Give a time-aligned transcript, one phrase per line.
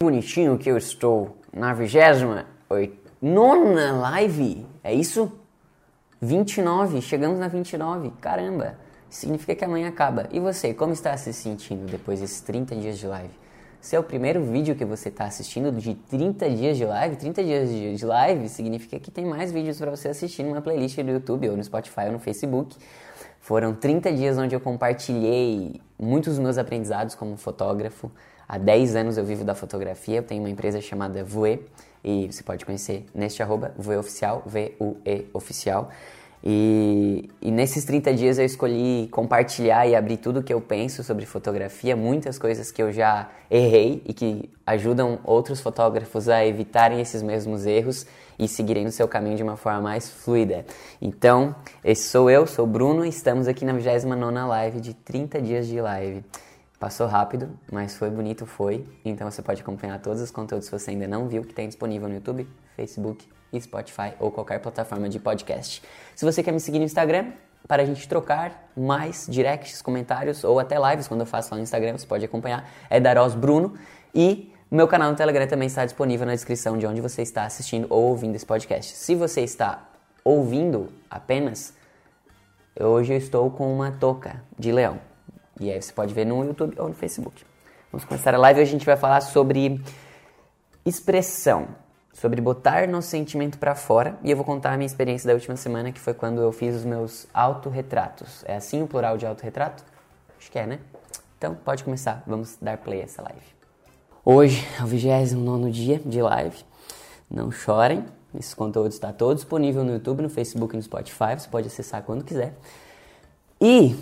[0.00, 2.46] bonitinho que eu estou na vigésima
[3.20, 5.32] nona live, é isso?
[6.22, 8.78] 29, chegamos na 29, caramba,
[9.10, 10.28] significa que amanhã acaba.
[10.30, 13.34] E você, como está se sentindo depois desses 30 dias de live?
[13.80, 17.42] Se é o primeiro vídeo que você está assistindo de 30 dias de live, 30
[17.42, 21.48] dias de live significa que tem mais vídeos para você assistir numa playlist do YouTube
[21.48, 22.76] ou no Spotify ou no Facebook.
[23.40, 28.12] Foram 30 dias onde eu compartilhei muitos dos meus aprendizados como fotógrafo,
[28.48, 31.60] Há 10 anos eu vivo da fotografia, eu tenho uma empresa chamada Voe,
[32.02, 35.90] e você pode conhecer neste arroba, Voe Oficial, V-U-E Oficial.
[36.42, 41.02] E, e, nesses 30 dias eu escolhi compartilhar e abrir tudo o que eu penso
[41.02, 47.00] sobre fotografia, muitas coisas que eu já errei e que ajudam outros fotógrafos a evitarem
[47.00, 48.06] esses mesmos erros
[48.38, 50.64] e seguirem no seu caminho de uma forma mais fluida.
[51.02, 55.42] Então, esse sou eu, sou o Bruno e estamos aqui na 29 live de 30
[55.42, 56.24] dias de live.
[56.78, 58.86] Passou rápido, mas foi bonito, foi.
[59.04, 62.08] Então você pode acompanhar todos os conteúdos se você ainda não viu que tem disponível
[62.08, 65.82] no YouTube, Facebook e Spotify ou qualquer plataforma de podcast.
[66.14, 67.32] Se você quer me seguir no Instagram,
[67.66, 71.62] para a gente trocar mais directs, comentários ou até lives quando eu faço lá no
[71.64, 73.74] Instagram, você pode acompanhar, é Daros Bruno.
[74.14, 77.86] E meu canal no Telegram também está disponível na descrição de onde você está assistindo
[77.90, 78.96] ou ouvindo esse podcast.
[78.96, 79.88] Se você está
[80.24, 81.74] ouvindo apenas,
[82.78, 85.00] hoje eu estou com uma touca de leão.
[85.60, 87.44] E aí você pode ver no YouTube ou no Facebook.
[87.90, 88.60] Vamos começar a live.
[88.60, 89.80] Hoje a gente vai falar sobre
[90.84, 91.68] expressão,
[92.12, 94.18] sobre botar nosso sentimento para fora.
[94.22, 96.76] E eu vou contar a minha experiência da última semana, que foi quando eu fiz
[96.76, 98.44] os meus autorretratos.
[98.46, 99.84] É assim o plural de autorretrato?
[100.38, 100.78] Acho que é, né?
[101.36, 102.22] Então pode começar.
[102.26, 103.40] Vamos dar play a essa live.
[104.24, 106.58] Hoje é o 29 dia de live.
[107.30, 108.04] Não chorem.
[108.38, 111.38] Esse conteúdo está todo disponível no YouTube, no Facebook e no Spotify.
[111.38, 112.54] Você pode acessar quando quiser.
[113.60, 113.96] E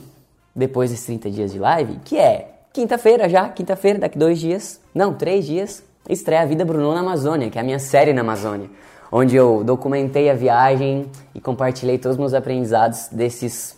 [0.57, 5.13] depois desses 30 dias de live, que é quinta-feira já, quinta-feira, daqui dois dias, não,
[5.13, 8.71] três dias, estreia A Vida Bruno na Amazônia, que é a minha série na Amazônia,
[9.13, 13.77] onde eu documentei a viagem e compartilhei todos os meus aprendizados desses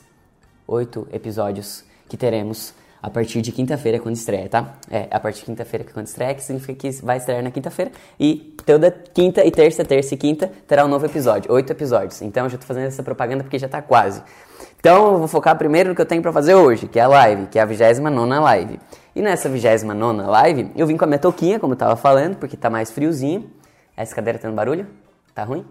[0.67, 2.73] oito episódios que teremos
[3.03, 4.75] a partir de quinta-feira quando estreia, tá?
[4.91, 7.93] É, a partir de quinta-feira que quando estreia, que significa que vai estrear na quinta-feira
[8.19, 12.21] e toda quinta e terça, terça e quinta terá um novo episódio, oito episódios.
[12.23, 14.23] Então eu já tô fazendo essa propaganda porque já tá quase.
[14.81, 17.09] Então eu vou focar primeiro no que eu tenho para fazer hoje, que é a
[17.09, 18.81] live, que é a 29 live.
[19.15, 22.57] E nessa 29 live, eu vim com a minha touquinha, como eu tava falando, porque
[22.57, 23.51] tá mais friozinho.
[23.97, 24.87] Essa cadeira tá no barulho?
[25.35, 25.65] Tá ruim?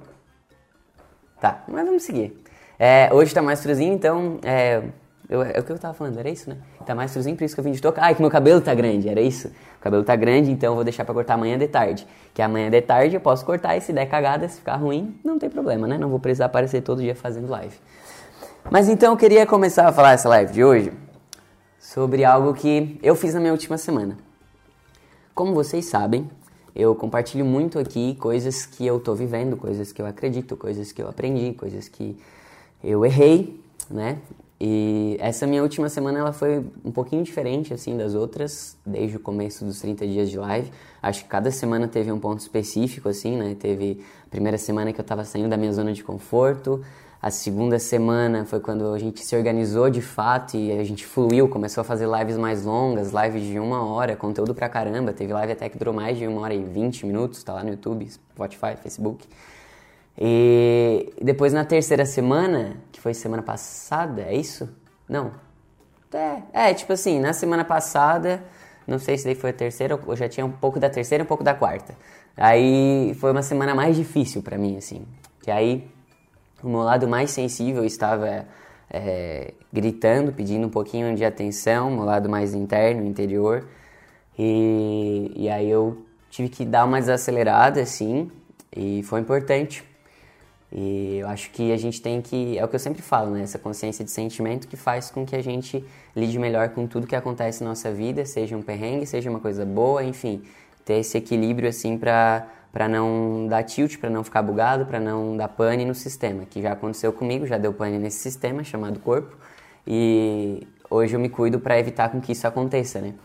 [1.40, 2.44] Tá, mas vamos seguir.
[2.78, 4.84] É, hoje tá mais friozinho, então é,
[5.30, 6.58] eu, é o que eu tava falando, era isso, né?
[6.86, 8.02] Tá mais friozinho, por isso que eu vim de touca.
[8.02, 9.48] Ai, que meu cabelo tá grande, era isso?
[9.78, 12.06] O cabelo tá grande, então eu vou deixar pra cortar amanhã de tarde.
[12.34, 15.40] Que amanhã de tarde eu posso cortar e se der cagada, se ficar ruim, não
[15.40, 15.98] tem problema, né?
[15.98, 17.76] Não vou precisar aparecer todo dia fazendo live.
[18.70, 20.92] Mas então eu queria começar a falar essa live de hoje
[21.80, 24.18] sobre algo que eu fiz na minha última semana.
[25.34, 26.30] Como vocês sabem,
[26.76, 31.02] eu compartilho muito aqui coisas que eu tô vivendo, coisas que eu acredito, coisas que
[31.02, 32.18] eu aprendi, coisas que
[32.84, 33.58] eu errei,
[33.90, 34.18] né?
[34.60, 39.20] E essa minha última semana ela foi um pouquinho diferente assim das outras, desde o
[39.20, 40.70] começo dos 30 dias de live.
[41.02, 43.56] Acho que cada semana teve um ponto específico assim, né?
[43.58, 46.84] Teve a primeira semana que eu estava saindo da minha zona de conforto,
[47.22, 51.50] a segunda semana foi quando a gente se organizou de fato e a gente fluiu,
[51.50, 55.12] começou a fazer lives mais longas, lives de uma hora, conteúdo pra caramba.
[55.14, 57.72] Teve live até que durou mais de uma hora e vinte minutos, tá lá no
[57.72, 59.28] YouTube, Spotify, Facebook.
[60.16, 64.70] E depois na terceira semana, que foi semana passada, é isso?
[65.10, 65.32] Não.
[66.14, 68.44] É, é, tipo assim, na semana passada,
[68.86, 71.26] não sei se daí foi a terceira, ou já tinha um pouco da terceira e
[71.26, 71.96] um pouco da quarta.
[72.36, 75.06] Aí foi uma semana mais difícil para mim, assim.
[75.42, 75.88] Que aí
[76.64, 78.46] o meu lado mais sensível estava
[78.90, 83.68] é, gritando, pedindo um pouquinho de atenção, meu lado mais interno, interior.
[84.38, 88.32] E, e aí eu tive que dar uma desacelerada, assim,
[88.76, 89.84] e foi importante
[90.72, 93.42] e eu acho que a gente tem que, é o que eu sempre falo, né?
[93.42, 95.84] Essa consciência de sentimento que faz com que a gente
[96.16, 99.66] lide melhor com tudo que acontece na nossa vida, seja um perrengue, seja uma coisa
[99.66, 100.44] boa, enfim,
[100.84, 102.48] ter esse equilíbrio assim para
[102.78, 106.62] para não dar tilt, para não ficar bugado, para não dar pane no sistema, que
[106.62, 109.36] já aconteceu comigo, já deu pane nesse sistema chamado corpo,
[109.88, 113.16] e hoje eu me cuido para evitar com que isso aconteça, né?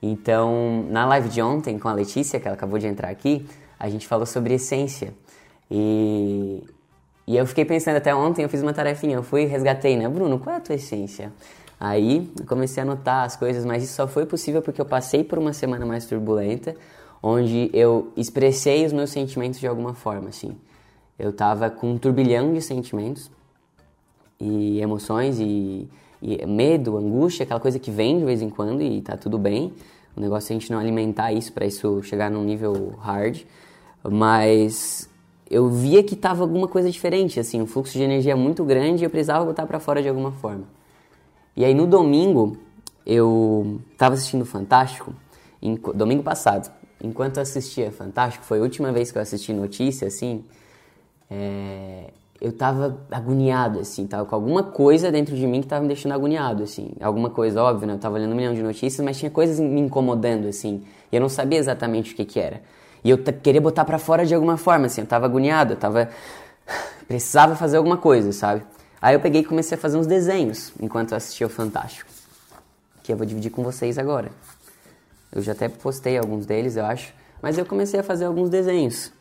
[0.00, 3.46] Então, na live de ontem com a Letícia, que ela acabou de entrar aqui,
[3.78, 5.12] a gente falou sobre essência.
[5.70, 6.64] E
[7.26, 10.08] e eu fiquei pensando até ontem, eu fiz uma tarefinha, eu fui e resgatei, né?
[10.08, 11.30] Bruno, qual é a tua essência?
[11.78, 15.38] Aí comecei a anotar as coisas, mas isso só foi possível porque eu passei por
[15.38, 16.74] uma semana mais turbulenta,
[17.26, 20.54] onde eu expressei os meus sentimentos de alguma forma, assim.
[21.18, 23.30] Eu tava com um turbilhão de sentimentos
[24.38, 25.88] e emoções e,
[26.20, 29.72] e medo, angústia, aquela coisa que vem de vez em quando e tá tudo bem,
[30.14, 33.40] O negócio é a gente não alimentar isso para isso chegar num nível hard.
[34.06, 35.08] Mas
[35.50, 39.06] eu via que tava alguma coisa diferente, assim, um fluxo de energia muito grande e
[39.06, 40.64] eu precisava botar para fora de alguma forma.
[41.56, 42.58] E aí no domingo
[43.06, 45.14] eu tava assistindo Fantástico,
[45.62, 46.83] em, domingo passado.
[47.04, 50.42] Enquanto assistia Fantástico, foi a última vez que eu assisti notícia, assim,
[51.30, 52.04] é,
[52.40, 56.12] eu tava agoniado, assim, tava com alguma coisa dentro de mim que tava me deixando
[56.12, 56.92] agoniado, assim.
[57.02, 57.92] Alguma coisa, óbvio, né?
[57.92, 60.82] Eu tava olhando um milhão de notícias, mas tinha coisas me incomodando, assim.
[61.12, 62.62] E eu não sabia exatamente o que que era.
[63.04, 65.02] E eu queria botar para fora de alguma forma, assim.
[65.02, 66.08] Eu tava agoniado, eu tava...
[67.06, 68.62] Precisava fazer alguma coisa, sabe?
[69.00, 72.10] Aí eu peguei e comecei a fazer uns desenhos enquanto eu assistia o Fantástico.
[73.02, 74.30] Que eu vou dividir com vocês agora.
[75.34, 77.12] Eu já até postei alguns deles, eu acho.
[77.42, 79.12] Mas eu comecei a fazer alguns desenhos.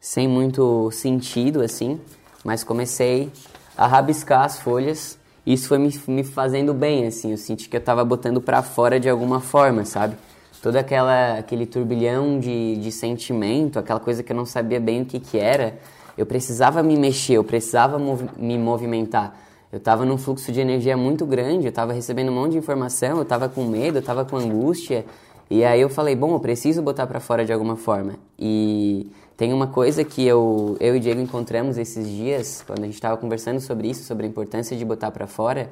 [0.00, 2.00] Sem muito sentido, assim
[2.44, 3.30] mas comecei
[3.76, 5.18] a rabiscar as folhas.
[5.46, 7.32] Isso foi me, me fazendo bem, assim.
[7.32, 10.16] Eu senti que eu estava botando para fora de alguma forma, sabe?
[10.62, 15.04] Todo aquela, aquele turbilhão de, de sentimento, aquela coisa que eu não sabia bem o
[15.04, 15.78] que, que era.
[16.16, 17.98] Eu precisava me mexer, eu precisava
[18.36, 19.36] me movimentar.
[19.72, 23.16] Eu estava num fluxo de energia muito grande, eu estava recebendo um monte de informação,
[23.16, 25.06] eu estava com medo, eu estava com angústia.
[25.50, 28.14] E aí eu falei, bom, eu preciso botar para fora de alguma forma.
[28.38, 32.94] E tem uma coisa que eu, eu e Diego encontramos esses dias, quando a gente
[32.94, 35.68] estava conversando sobre isso, sobre a importância de botar para fora,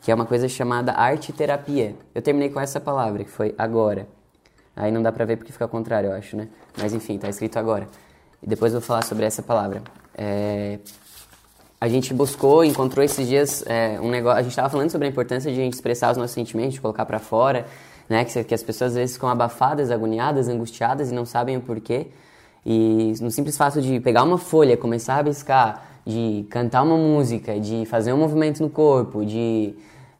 [0.00, 1.94] que é uma coisa chamada arte terapia.
[2.14, 4.06] Eu terminei com essa palavra, que foi agora.
[4.76, 6.48] Aí não dá pra ver porque fica ao contrário, eu acho, né?
[6.76, 7.88] Mas enfim, tá escrito agora.
[8.42, 9.82] E depois eu vou falar sobre essa palavra.
[10.14, 10.78] É...
[11.80, 14.38] A gente buscou, encontrou esses dias é, um negócio.
[14.38, 16.80] A gente estava falando sobre a importância de a gente expressar os nossos sentimentos, de
[16.80, 17.66] colocar para fora,
[18.08, 18.24] né?
[18.24, 22.08] Que, que as pessoas às vezes ficam abafadas, agoniadas, angustiadas e não sabem o porquê.
[22.64, 27.58] E no simples fato de pegar uma folha, começar a rabiscar, de cantar uma música,
[27.58, 29.74] de fazer um movimento no corpo, de,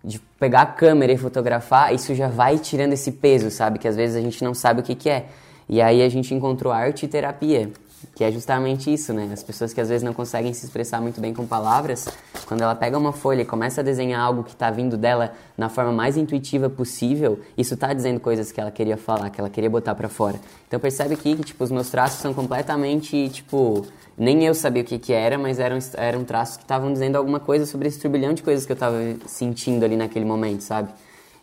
[0.04, 3.78] de pegar a câmera e fotografar, isso já vai tirando esse peso, sabe?
[3.78, 5.26] Que às vezes a gente não sabe o que, que é.
[5.68, 7.70] E aí a gente encontrou arte e terapia,
[8.14, 9.28] que é justamente isso, né?
[9.32, 12.08] As pessoas que às vezes não conseguem se expressar muito bem com palavras,
[12.46, 15.69] quando ela pega uma folha e começa a desenhar algo que está vindo dela na
[15.69, 19.70] forma mais intuitiva possível, isso está dizendo coisas que ela queria falar, que ela queria
[19.70, 20.38] botar para fora.
[20.69, 23.87] Então percebe aqui que tipo os meus traços são completamente tipo
[24.19, 27.38] nem eu sabia o que, que era, mas eram, eram traços que estavam dizendo alguma
[27.38, 28.96] coisa sobre esse turbilhão de coisas que eu estava
[29.26, 30.88] sentindo ali naquele momento, sabe?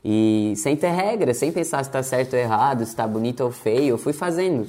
[0.03, 3.51] E sem ter regra, sem pensar se está certo ou errado, se está bonito ou
[3.51, 4.67] feio, eu fui fazendo.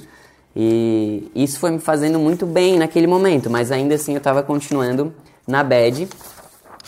[0.55, 5.13] E isso foi me fazendo muito bem naquele momento, mas ainda assim eu estava continuando
[5.45, 6.07] na bad.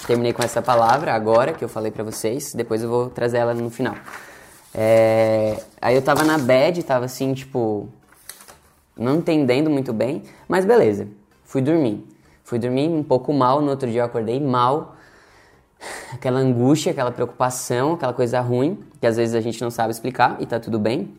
[0.05, 3.53] Terminei com essa palavra agora que eu falei para vocês, depois eu vou trazer ela
[3.53, 3.95] no final.
[4.73, 5.61] É...
[5.81, 7.89] Aí eu tava na bad, tava assim, tipo,
[8.95, 11.07] não entendendo muito bem, mas beleza,
[11.43, 12.07] fui dormir.
[12.45, 14.95] Fui dormir um pouco mal, no outro dia eu acordei mal,
[16.13, 20.37] aquela angústia, aquela preocupação, aquela coisa ruim, que às vezes a gente não sabe explicar
[20.39, 21.13] e tá tudo bem,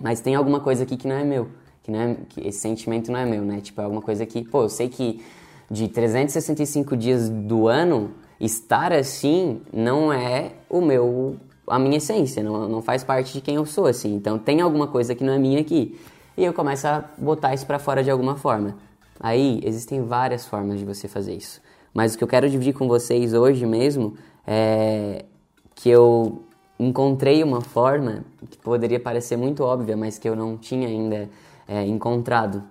[0.00, 1.50] mas tem alguma coisa aqui que não é meu
[1.84, 3.60] que, não é, que esse sentimento não é meu, né?
[3.60, 5.22] Tipo, é alguma coisa que, pô, eu sei que
[5.70, 8.10] de 365 dias do ano,
[8.40, 11.36] estar assim não é o meu,
[11.66, 14.14] a minha essência, não, não faz parte de quem eu sou, assim.
[14.14, 15.98] Então tem alguma coisa que não é minha aqui.
[16.36, 18.76] E eu começo a botar isso para fora de alguma forma.
[19.20, 21.60] Aí existem várias formas de você fazer isso.
[21.92, 24.16] Mas o que eu quero dividir com vocês hoje mesmo
[24.46, 25.24] é
[25.74, 26.42] que eu
[26.78, 31.28] encontrei uma forma que poderia parecer muito óbvia, mas que eu não tinha ainda
[31.66, 32.62] é, encontrado,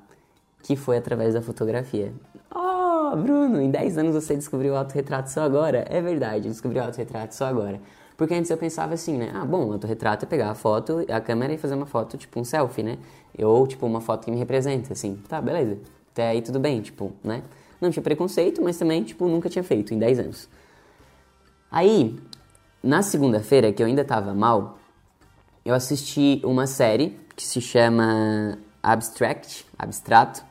[0.61, 2.13] que foi através da fotografia.
[2.53, 5.85] Oh, Bruno, em 10 anos você descobriu o autorretrato só agora?
[5.89, 7.79] É verdade, eu descobri o autorretrato só agora.
[8.15, 9.31] Porque antes eu pensava assim, né?
[9.33, 12.43] Ah, bom, autorretrato é pegar a foto, a câmera e fazer uma foto, tipo um
[12.43, 12.97] selfie, né?
[13.39, 15.19] Ou, tipo, uma foto que me representa, assim.
[15.27, 15.79] Tá, beleza.
[16.11, 17.41] Até aí tudo bem, tipo, né?
[17.81, 20.49] Não tinha preconceito, mas também, tipo, nunca tinha feito em 10 anos.
[21.71, 22.19] Aí,
[22.83, 24.77] na segunda-feira, que eu ainda tava mal,
[25.65, 30.43] eu assisti uma série que se chama Abstract, abstrato,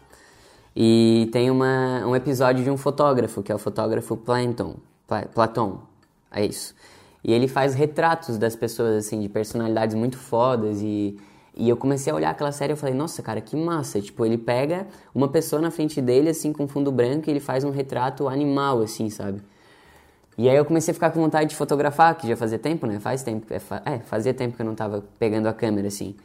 [0.74, 4.76] e tem uma, um episódio de um fotógrafo, que é o fotógrafo Platon,
[5.34, 5.82] Platon,
[6.30, 6.74] é isso.
[7.22, 11.18] E ele faz retratos das pessoas, assim, de personalidades muito fodas e...
[11.54, 14.00] E eu comecei a olhar aquela série e falei, nossa, cara, que massa.
[14.00, 17.62] Tipo, ele pega uma pessoa na frente dele, assim, com fundo branco, e ele faz
[17.62, 19.42] um retrato animal, assim, sabe?
[20.38, 22.98] E aí eu comecei a ficar com vontade de fotografar, que já fazia tempo, né?
[22.98, 23.46] Faz tempo.
[23.52, 26.16] É, é fazia tempo que eu não tava pegando a câmera, assim.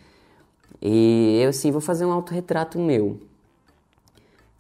[0.82, 3.20] E eu assim, vou fazer um autorretrato meu.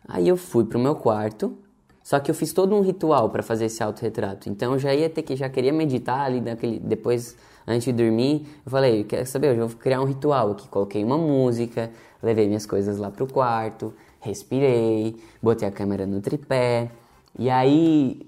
[0.07, 1.57] Aí eu fui pro meu quarto,
[2.01, 4.49] só que eu fiz todo um ritual para fazer esse autorretrato.
[4.49, 7.35] Então eu já ia ter que já queria meditar ali naquele depois
[7.67, 8.47] antes de dormir.
[8.65, 10.67] Eu falei, quer saber, eu vou criar um ritual aqui.
[10.69, 11.91] Coloquei uma música,
[12.23, 16.89] levei minhas coisas lá pro quarto, respirei, botei a câmera no tripé.
[17.37, 18.25] E aí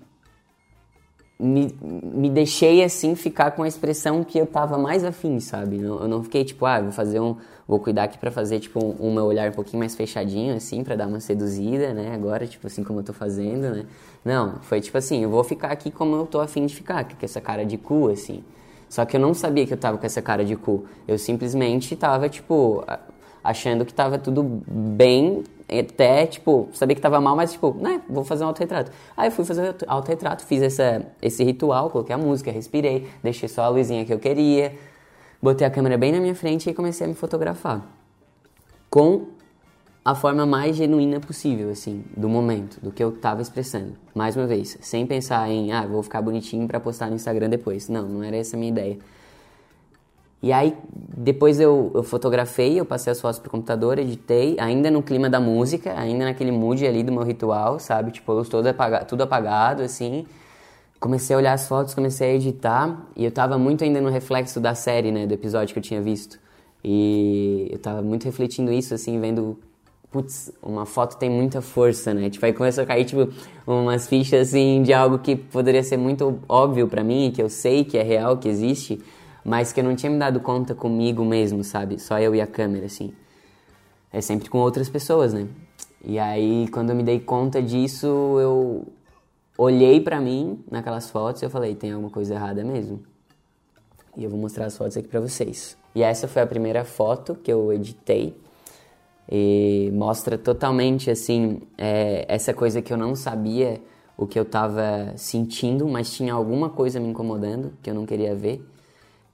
[1.40, 5.80] me, me deixei assim ficar com a expressão que eu tava mais afim, sabe?
[5.80, 7.38] Eu, eu não fiquei tipo, ah, vou fazer um.
[7.66, 10.84] Vou cuidar aqui pra fazer, tipo, um, um meu olhar um pouquinho mais fechadinho, assim,
[10.84, 12.12] pra dar uma seduzida, né?
[12.14, 13.86] Agora, tipo assim, como eu tô fazendo, né?
[14.26, 17.14] Não, foi tipo assim, eu vou ficar aqui como eu tô afim de ficar, com
[17.22, 18.44] essa cara de cu, assim.
[18.90, 20.86] Só que eu não sabia que eu tava com essa cara de cu.
[21.08, 22.84] Eu simplesmente tava, tipo,
[23.44, 28.24] achando que tava tudo bem, até, tipo, sabia que tava mal, mas, tipo, né, vou
[28.24, 28.92] fazer um autorretrato.
[29.16, 33.48] Aí eu fui fazer o autorretrato, fiz essa, esse ritual, coloquei a música, respirei, deixei
[33.48, 34.74] só a luzinha que eu queria,
[35.42, 37.86] botei a câmera bem na minha frente e comecei a me fotografar.
[38.90, 39.28] Com
[40.04, 43.94] a forma mais genuína possível, assim, do momento, do que eu tava expressando.
[44.16, 47.90] Mais uma vez, sem pensar em, ah, vou ficar bonitinho para postar no Instagram depois.
[47.90, 48.98] Não, não era essa a minha ideia.
[50.42, 50.74] E aí,
[51.18, 55.40] depois eu, eu fotografei, eu passei as fotos pro computador, editei, ainda no clima da
[55.40, 58.12] música, ainda naquele mood ali do meu ritual, sabe?
[58.12, 60.26] Tipo, luz toda apaga, tudo apagado, assim.
[61.00, 64.60] Comecei a olhar as fotos, comecei a editar, e eu tava muito ainda no reflexo
[64.62, 65.28] da série, né?
[65.28, 66.40] Do episódio que eu tinha visto.
[66.84, 69.58] E eu tava muito refletindo isso, assim, vendo
[70.12, 72.30] putz, uma foto tem muita força, né?
[72.30, 73.30] Tipo, aí começou a cair, tipo,
[73.68, 77.84] umas fichas, assim, de algo que poderia ser muito óbvio para mim, que eu sei
[77.84, 79.00] que é real, que existe,
[79.44, 82.00] mas que eu não tinha me dado conta comigo mesmo, sabe?
[82.00, 83.14] Só eu e a câmera, assim.
[84.12, 85.48] É sempre com outras pessoas, né?
[86.04, 88.08] E aí, quando eu me dei conta disso,
[88.40, 88.88] eu
[89.58, 93.04] olhei para mim naquelas fotos e eu falei, tem alguma coisa errada mesmo.
[94.16, 95.78] E eu vou mostrar as fotos aqui para vocês.
[95.94, 98.36] E essa foi a primeira foto que eu editei.
[99.32, 103.82] E mostra totalmente, assim, é, essa coisa que eu não sabia
[104.18, 108.36] o que eu estava sentindo, mas tinha alguma coisa me incomodando que eu não queria
[108.36, 108.62] ver.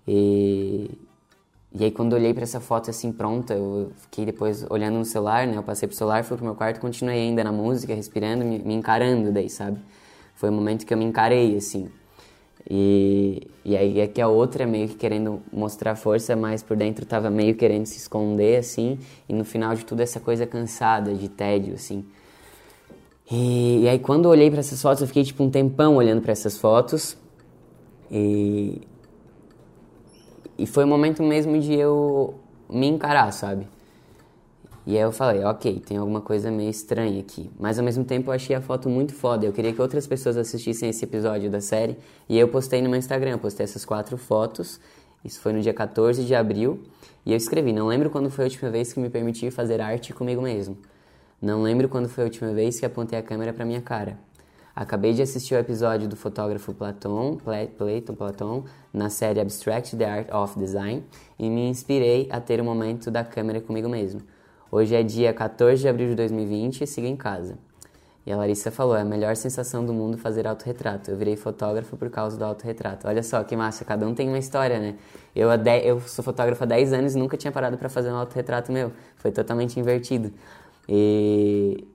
[0.08, 0.92] E,
[1.74, 5.48] e aí quando olhei para essa foto assim pronta, eu fiquei depois olhando no celular,
[5.48, 5.58] né?
[5.58, 8.74] Eu passei pro celular, fui pro meu quarto, continuei ainda na música, respirando, me, me
[8.74, 9.80] encarando daí, sabe?
[10.36, 11.90] Foi o momento que eu me encarei assim.
[12.70, 17.06] E, e aí é que a outra meio que querendo mostrar força, mas por dentro
[17.06, 18.98] tava meio querendo se esconder assim,
[19.30, 22.06] e no final de tudo essa coisa cansada, de tédio assim.
[23.30, 26.22] E, e aí quando eu olhei para essas fotos, eu fiquei tipo um tempão olhando
[26.22, 27.18] para essas fotos.
[28.10, 28.82] E
[30.58, 32.36] e foi o momento mesmo de eu
[32.70, 33.68] me encarar, sabe?
[34.88, 37.50] E aí eu falei, ok, tem alguma coisa meio estranha aqui.
[37.60, 39.46] Mas ao mesmo tempo eu achei a foto muito foda.
[39.46, 41.98] Eu queria que outras pessoas assistissem esse episódio da série.
[42.30, 44.80] E eu postei no meu Instagram, postei essas quatro fotos.
[45.24, 46.84] Isso foi no dia 14 de abril.
[47.26, 50.14] E eu escrevi, não lembro quando foi a última vez que me permiti fazer arte
[50.14, 50.78] comigo mesmo.
[51.42, 54.20] Não lembro quando foi a última vez que apontei a câmera para minha cara.
[54.76, 60.30] Acabei de assistir o episódio do fotógrafo Platon, Platon, Platon, na série Abstract the Art
[60.34, 61.02] of Design
[61.40, 64.20] e me inspirei a ter um momento da câmera comigo mesmo.
[64.70, 67.58] Hoje é dia 14 de abril de 2020 e sigo em casa.
[68.26, 71.10] E a Larissa falou: é a melhor sensação do mundo fazer autorretrato.
[71.10, 73.08] Eu virei fotógrafo por causa do autorretrato.
[73.08, 74.96] Olha só que massa, cada um tem uma história, né?
[75.34, 75.48] Eu,
[75.86, 78.92] eu sou fotógrafo há 10 anos e nunca tinha parado para fazer um autorretrato meu.
[79.16, 80.34] Foi totalmente invertido.
[80.90, 81.88] E,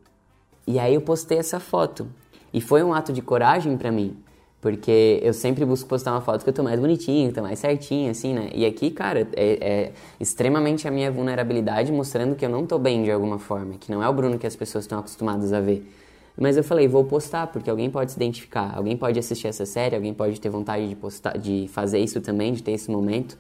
[0.67, 2.09] e aí eu postei essa foto.
[2.53, 4.17] E foi um ato de coragem para mim,
[4.61, 8.11] porque eu sempre busco postar uma foto que eu tô mais bonitinho, tô mais certinho,
[8.11, 8.51] assim, né?
[8.55, 13.03] E aqui, cara, é, é, extremamente a minha vulnerabilidade mostrando que eu não tô bem
[13.03, 15.89] de alguma forma, que não é o Bruno que as pessoas estão acostumadas a ver.
[16.37, 19.95] Mas eu falei, vou postar, porque alguém pode se identificar, alguém pode assistir essa série,
[19.95, 23.37] alguém pode ter vontade de postar, de fazer isso também, de ter esse momento.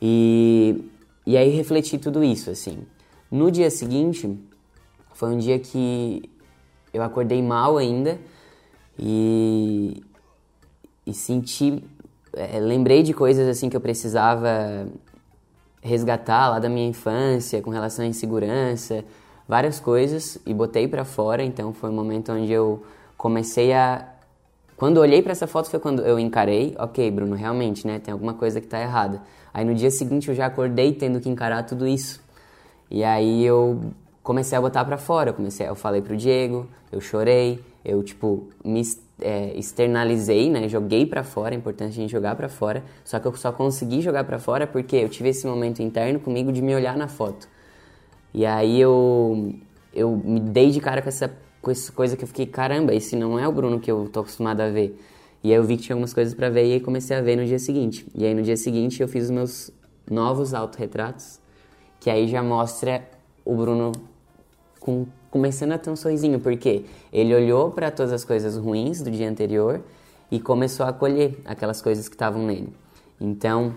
[0.00, 0.84] E,
[1.26, 2.78] e aí refleti tudo isso, assim.
[3.30, 4.38] No dia seguinte,
[5.14, 6.22] foi um dia que
[6.98, 8.18] eu acordei mal ainda
[8.98, 10.02] e,
[11.06, 11.82] e senti,
[12.32, 14.86] é, lembrei de coisas assim que eu precisava
[15.80, 19.04] resgatar lá da minha infância com relação à insegurança,
[19.46, 21.42] várias coisas e botei para fora.
[21.42, 22.82] Então foi um momento onde eu
[23.16, 24.06] comecei a
[24.76, 28.32] quando olhei para essa foto foi quando eu encarei, ok, Bruno, realmente, né, tem alguma
[28.32, 29.20] coisa que está errada.
[29.52, 32.22] Aí no dia seguinte eu já acordei tendo que encarar tudo isso.
[32.88, 33.80] E aí eu
[34.28, 38.82] comecei a botar para fora, comecei, eu falei pro Diego, eu chorei, eu tipo me
[39.22, 40.68] é, externalizei, né?
[40.68, 42.84] Joguei para fora, é importante a gente jogar para fora.
[43.06, 46.52] Só que eu só consegui jogar para fora porque eu tive esse momento interno comigo
[46.52, 47.48] de me olhar na foto.
[48.34, 49.54] E aí eu
[49.94, 53.16] eu me dei de cara com essa, com essa coisa que eu fiquei, caramba, esse
[53.16, 55.00] não é o Bruno que eu tô acostumado a ver.
[55.42, 57.34] E aí eu vi que tinha algumas coisas para ver e aí comecei a ver
[57.34, 58.06] no dia seguinte.
[58.14, 59.70] E aí no dia seguinte eu fiz os meus
[60.10, 61.40] novos autorretratos,
[61.98, 63.08] que aí já mostra
[63.42, 63.92] o Bruno
[64.80, 69.10] com, começando a ter um sorrisinho, porque ele olhou para todas as coisas ruins do
[69.10, 69.80] dia anterior
[70.30, 72.72] e começou a acolher aquelas coisas que estavam nele.
[73.20, 73.74] Então,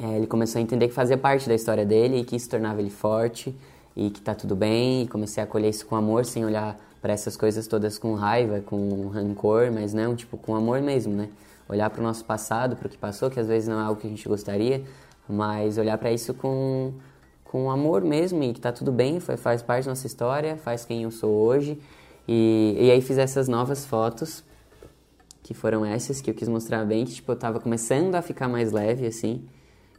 [0.00, 2.80] é, ele começou a entender que fazia parte da história dele e que isso tornava
[2.80, 3.54] ele forte
[3.96, 7.12] e que tá tudo bem, e comecei a acolher isso com amor, sem olhar para
[7.12, 11.28] essas coisas todas com raiva, com rancor, mas não, tipo, com amor mesmo, né?
[11.68, 14.00] Olhar para o nosso passado, para o que passou, que às vezes não é algo
[14.00, 14.84] que a gente gostaria,
[15.28, 16.92] mas olhar para isso com,
[17.48, 20.84] com amor mesmo e que tá tudo bem, foi, faz parte da nossa história, faz
[20.84, 21.78] quem eu sou hoje.
[22.28, 24.44] E, e aí fiz essas novas fotos,
[25.42, 28.48] que foram essas que eu quis mostrar bem, que tipo, eu tava começando a ficar
[28.48, 29.42] mais leve, assim,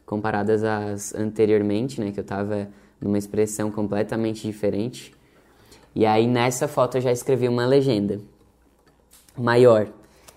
[0.06, 2.68] comparadas às anteriormente, né, que eu tava
[3.00, 5.12] numa expressão completamente diferente.
[5.92, 8.20] E aí nessa foto eu já escrevi uma legenda
[9.36, 9.88] maior,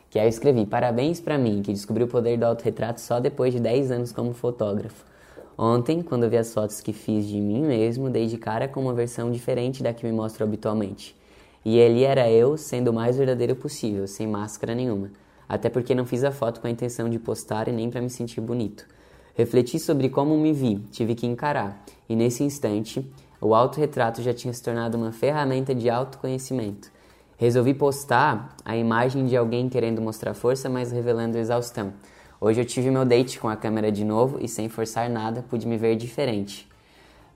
[0.10, 3.54] que aí eu escrevi: Parabéns para mim, que descobri o poder do autorretrato só depois
[3.54, 5.13] de 10 anos como fotógrafo.
[5.58, 8.94] Ontem, quando vi as fotos que fiz de mim mesmo, dei de cara com uma
[8.94, 11.16] versão diferente da que me mostro habitualmente.
[11.64, 15.12] E ali era eu sendo o mais verdadeiro possível, sem máscara nenhuma.
[15.48, 18.10] Até porque não fiz a foto com a intenção de postar e nem para me
[18.10, 18.86] sentir bonito.
[19.36, 23.04] Refleti sobre como me vi, tive que encarar, e nesse instante,
[23.42, 26.92] o autorretrato já tinha se tornado uma ferramenta de autoconhecimento.
[27.38, 31.94] Resolvi postar a imagem de alguém querendo mostrar força, mas revelando exaustão.
[32.46, 35.66] Hoje eu tive meu date com a câmera de novo e sem forçar nada pude
[35.66, 36.68] me ver diferente.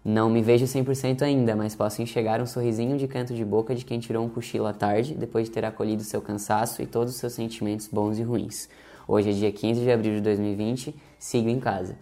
[0.04, 3.86] Não me vejo 100% ainda, mas posso enxergar um sorrisinho de canto de boca de
[3.86, 7.20] quem tirou um cochilo à tarde, depois de ter acolhido seu cansaço e todos os
[7.22, 8.68] seus sentimentos bons e ruins.
[9.08, 11.96] Hoje é dia 15 de abril de 2020 sigo em casa.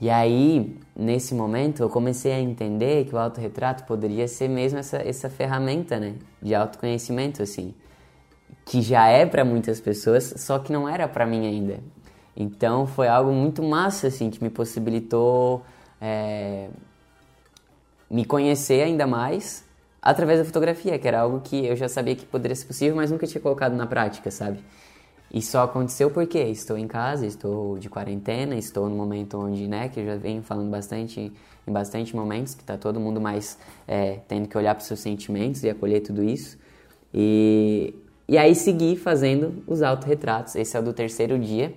[0.00, 4.96] E aí, nesse momento, eu comecei a entender que o autorretrato poderia ser mesmo essa,
[4.96, 7.74] essa ferramenta, né, de autoconhecimento, assim,
[8.64, 11.80] que já é para muitas pessoas, só que não era para mim ainda.
[12.36, 15.62] Então, foi algo muito massa, assim, que me possibilitou
[16.00, 16.68] é,
[18.10, 19.64] me conhecer ainda mais
[20.02, 23.10] através da fotografia, que era algo que eu já sabia que poderia ser possível, mas
[23.10, 24.58] nunca tinha colocado na prática, sabe?
[25.32, 29.88] E só aconteceu porque estou em casa, estou de quarentena, estou no momento onde, né,
[29.88, 31.32] que eu já venho falando bastante,
[31.66, 35.00] em bastante momentos, que está todo mundo mais é, tendo que olhar para os seus
[35.00, 36.58] sentimentos e acolher tudo isso.
[37.12, 37.94] E,
[38.28, 40.54] e aí segui fazendo os autorretratos.
[40.54, 41.74] Esse é o do terceiro dia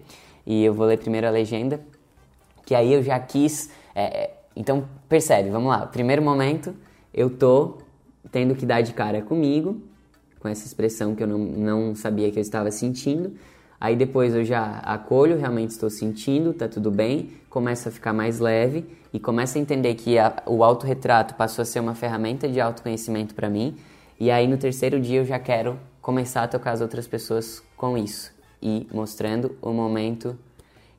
[0.48, 1.82] e eu vou ler primeiro a legenda,
[2.66, 3.70] que aí eu já quis...
[3.94, 5.86] É, é então, percebe, vamos lá.
[5.86, 6.74] Primeiro momento,
[7.13, 7.77] eu tô
[8.32, 9.80] tendo que dar de cara comigo,
[10.39, 13.34] com essa expressão que eu não, não sabia que eu estava sentindo.
[13.80, 18.39] Aí depois eu já acolho, realmente estou sentindo, tá tudo bem, começa a ficar mais
[18.39, 22.60] leve e começa a entender que a, o autorretrato passou a ser uma ferramenta de
[22.60, 23.76] autoconhecimento para mim.
[24.19, 27.95] E aí no terceiro dia eu já quero começar a tocar as outras pessoas com
[27.98, 30.38] isso e mostrando o momento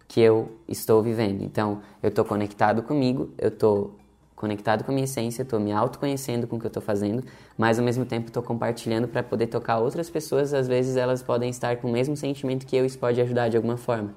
[0.06, 1.42] que eu estou vivendo.
[1.42, 3.94] Então, eu estou conectado comigo, eu estou
[4.34, 7.24] conectado com a minha essência, estou me autoconhecendo com o que eu estou fazendo,
[7.56, 10.54] mas ao mesmo tempo estou compartilhando para poder tocar outras pessoas.
[10.54, 13.48] Às vezes elas podem estar com o mesmo sentimento que eu e isso pode ajudar
[13.48, 14.14] de alguma forma.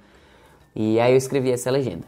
[0.76, 2.06] E aí eu escrevi essa legenda.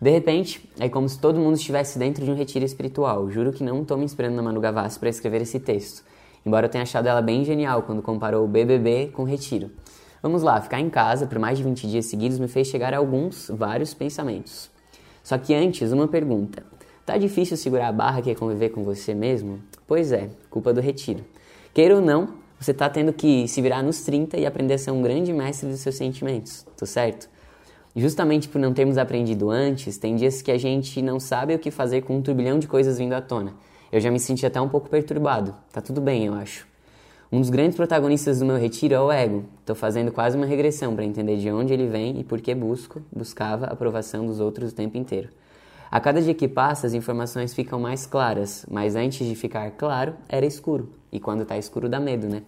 [0.00, 3.28] De repente, é como se todo mundo estivesse dentro de um retiro espiritual.
[3.30, 6.02] Juro que não estou me inspirando na Manu Gavassi para escrever esse texto,
[6.46, 9.70] embora eu tenha achado ela bem genial quando comparou o BBB com o retiro.
[10.22, 12.98] Vamos lá, ficar em casa por mais de 20 dias seguidos me fez chegar a
[12.98, 14.70] alguns, vários pensamentos.
[15.22, 16.62] Só que antes, uma pergunta.
[17.06, 19.60] Tá difícil segurar a barra que é conviver com você mesmo?
[19.86, 21.24] Pois é, culpa do retiro.
[21.72, 24.90] Queira ou não, você tá tendo que se virar nos 30 e aprender a ser
[24.90, 27.26] um grande mestre dos seus sentimentos, tá certo?
[27.96, 31.70] Justamente por não termos aprendido antes, tem dias que a gente não sabe o que
[31.70, 33.54] fazer com um turbilhão de coisas vindo à tona.
[33.90, 35.54] Eu já me senti até um pouco perturbado.
[35.72, 36.69] Tá tudo bem, eu acho.
[37.32, 39.44] Um dos grandes protagonistas do meu retiro é o ego.
[39.60, 43.00] Estou fazendo quase uma regressão para entender de onde ele vem e por que busco,
[43.12, 45.28] buscava a aprovação dos outros o tempo inteiro.
[45.88, 50.16] A cada dia que passa, as informações ficam mais claras, mas antes de ficar claro,
[50.28, 50.90] era escuro.
[51.12, 52.42] E quando está escuro, dá medo, né?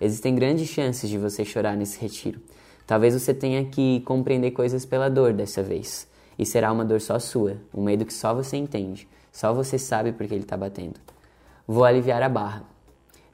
[0.00, 2.40] Existem grandes chances de você chorar nesse retiro.
[2.86, 6.08] Talvez você tenha que compreender coisas pela dor dessa vez.
[6.38, 10.12] E será uma dor só sua, um medo que só você entende, só você sabe
[10.12, 10.98] porque ele está batendo.
[11.68, 12.73] Vou aliviar a barra.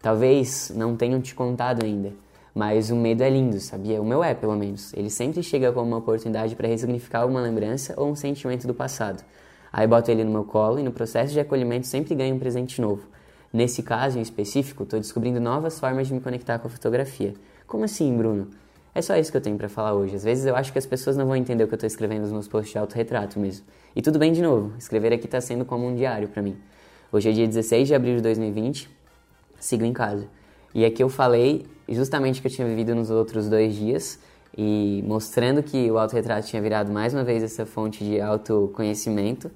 [0.03, 2.13] Talvez não tenham te contado ainda,
[2.55, 4.01] mas o medo é lindo, sabia?
[4.01, 4.95] O meu é, pelo menos.
[4.95, 9.23] Ele sempre chega como uma oportunidade para ressignificar alguma lembrança ou um sentimento do passado.
[9.73, 12.81] Aí boto ele no meu colo e no processo de acolhimento sempre ganho um presente
[12.81, 13.07] novo.
[13.53, 17.35] Nesse caso em específico, estou descobrindo novas formas de me conectar com a fotografia.
[17.67, 18.49] Como assim, Bruno?
[18.95, 20.17] É só isso que eu tenho para falar hoje.
[20.17, 22.23] Às vezes eu acho que as pessoas não vão entender o que eu estou escrevendo
[22.23, 23.67] nos meus posts de autorretrato mesmo.
[23.95, 26.57] E tudo bem de novo, escrever aqui está sendo como um diário para mim.
[27.13, 28.89] Hoje é dia 16 de abril de 2020,
[29.61, 30.27] sigo em casa.
[30.75, 34.19] E aqui eu falei justamente que eu tinha vivido nos outros dois dias
[34.57, 39.51] e mostrando que o autorretrato tinha virado mais uma vez essa fonte de autoconhecimento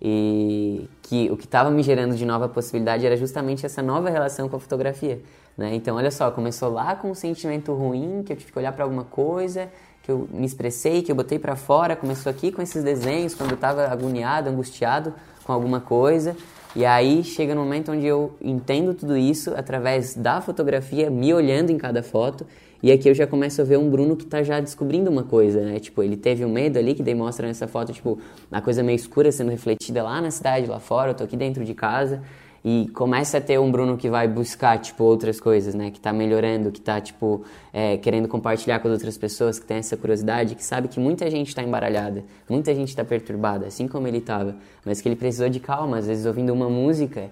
[0.00, 4.48] e que o que estava me gerando de nova possibilidade era justamente essa nova relação
[4.48, 5.20] com a fotografia.
[5.56, 5.74] Né?
[5.74, 8.84] Então, olha só, começou lá com um sentimento ruim, que eu tive que olhar para
[8.84, 9.68] alguma coisa,
[10.02, 13.50] que eu me expressei, que eu botei para fora, começou aqui com esses desenhos, quando
[13.50, 15.12] eu estava agoniado, angustiado
[15.44, 16.36] com alguma coisa,
[16.76, 21.70] E aí chega no momento onde eu entendo tudo isso através da fotografia, me olhando
[21.70, 22.46] em cada foto.
[22.82, 25.60] E aqui eu já começo a ver um Bruno que tá já descobrindo uma coisa,
[25.62, 25.80] né?
[25.80, 28.18] Tipo, ele teve um medo ali, que daí mostra nessa foto, tipo,
[28.52, 31.64] a coisa meio escura sendo refletida lá na cidade, lá fora, eu tô aqui dentro
[31.64, 32.22] de casa.
[32.64, 35.90] E começa a ter um Bruno que vai buscar, tipo, outras coisas, né?
[35.90, 39.78] Que tá melhorando, que tá, tipo, é, querendo compartilhar com as outras pessoas, que tem
[39.78, 44.08] essa curiosidade, que sabe que muita gente tá embaralhada, muita gente tá perturbada, assim como
[44.08, 44.56] ele tava.
[44.84, 47.30] Mas que ele precisou de calma, às vezes ouvindo uma música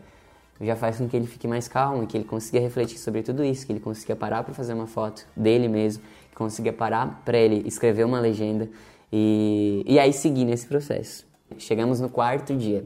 [0.60, 3.66] já faz com que ele fique mais calmo, que ele consiga refletir sobre tudo isso,
[3.66, 7.66] que ele consiga parar para fazer uma foto dele mesmo, que consiga parar para ele
[7.66, 8.68] escrever uma legenda
[9.12, 11.26] e, e aí seguir nesse processo.
[11.58, 12.84] Chegamos no quarto dia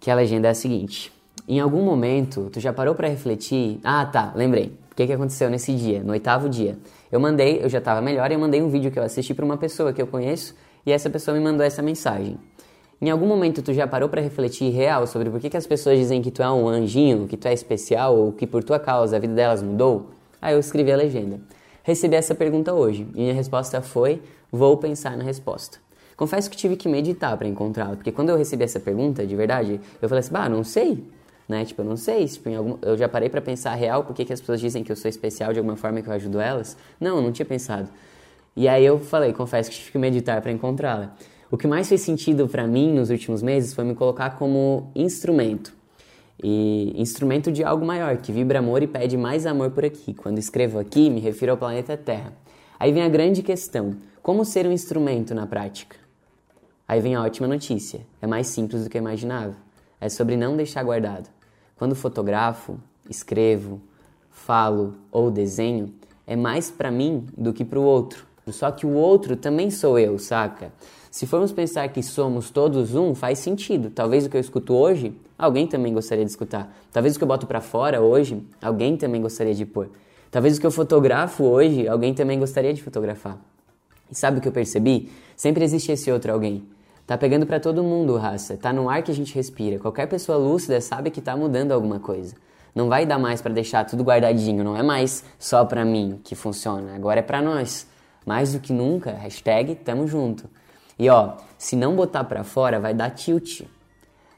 [0.00, 1.12] que a legenda é a seguinte:
[1.46, 3.80] em algum momento, tu já parou para refletir?
[3.82, 4.72] Ah, tá, lembrei.
[4.90, 6.76] O que, que aconteceu nesse dia, no oitavo dia?
[7.10, 9.56] Eu mandei, eu já estava melhor, eu mandei um vídeo que eu assisti para uma
[9.56, 12.36] pessoa que eu conheço, e essa pessoa me mandou essa mensagem.
[13.00, 15.98] Em algum momento tu já parou para refletir real sobre por que, que as pessoas
[15.98, 19.16] dizem que tu é um anjinho, que tu é especial ou que por tua causa
[19.16, 20.10] a vida delas mudou?
[20.42, 21.40] Aí eu escrevi a legenda.
[21.84, 25.78] Recebi essa pergunta hoje e minha resposta foi: vou pensar na resposta.
[26.18, 29.80] Confesso que tive que meditar para encontrá-la, porque quando eu recebi essa pergunta, de verdade,
[30.02, 31.04] eu falei assim, bah, não sei,
[31.48, 31.64] né?
[31.64, 32.76] Tipo, eu não sei, tipo, algum...
[32.82, 35.52] eu já parei para pensar real por que as pessoas dizem que eu sou especial
[35.52, 36.76] de alguma forma que eu ajudo elas.
[37.00, 37.88] Não, não tinha pensado.
[38.56, 41.14] E aí eu falei, confesso que tive que meditar para encontrá-la.
[41.52, 45.72] O que mais fez sentido para mim nos últimos meses foi me colocar como instrumento.
[46.42, 50.14] E instrumento de algo maior, que vibra amor e pede mais amor por aqui.
[50.14, 52.32] Quando escrevo aqui, me refiro ao planeta Terra.
[52.76, 55.96] Aí vem a grande questão: como ser um instrumento na prática?
[56.88, 59.54] Aí vem a ótima notícia: é mais simples do que eu imaginava.
[60.00, 61.28] É sobre não deixar guardado.
[61.76, 62.78] Quando fotografo,
[63.10, 63.80] escrevo,
[64.30, 65.92] falo ou desenho,
[66.26, 68.26] é mais para mim do que para o outro.
[68.48, 70.72] Só que o outro também sou eu, saca?
[71.10, 73.90] Se formos pensar que somos todos um, faz sentido.
[73.90, 76.74] Talvez o que eu escuto hoje, alguém também gostaria de escutar.
[76.90, 79.90] Talvez o que eu boto para fora hoje, alguém também gostaria de pôr.
[80.30, 83.38] Talvez o que eu fotografo hoje, alguém também gostaria de fotografar.
[84.10, 85.10] E sabe o que eu percebi?
[85.36, 86.62] Sempre existe esse outro alguém.
[87.08, 88.58] Tá pegando para todo mundo, raça.
[88.58, 89.78] Tá no ar que a gente respira.
[89.78, 92.34] Qualquer pessoa lúcida sabe que tá mudando alguma coisa.
[92.74, 96.34] Não vai dar mais para deixar tudo guardadinho, não é mais só para mim que
[96.34, 96.94] funciona.
[96.94, 97.86] Agora é para nós.
[98.26, 100.50] Mais do que nunca, hashtag tamo junto.
[100.98, 103.62] E ó, se não botar para fora, vai dar tilt.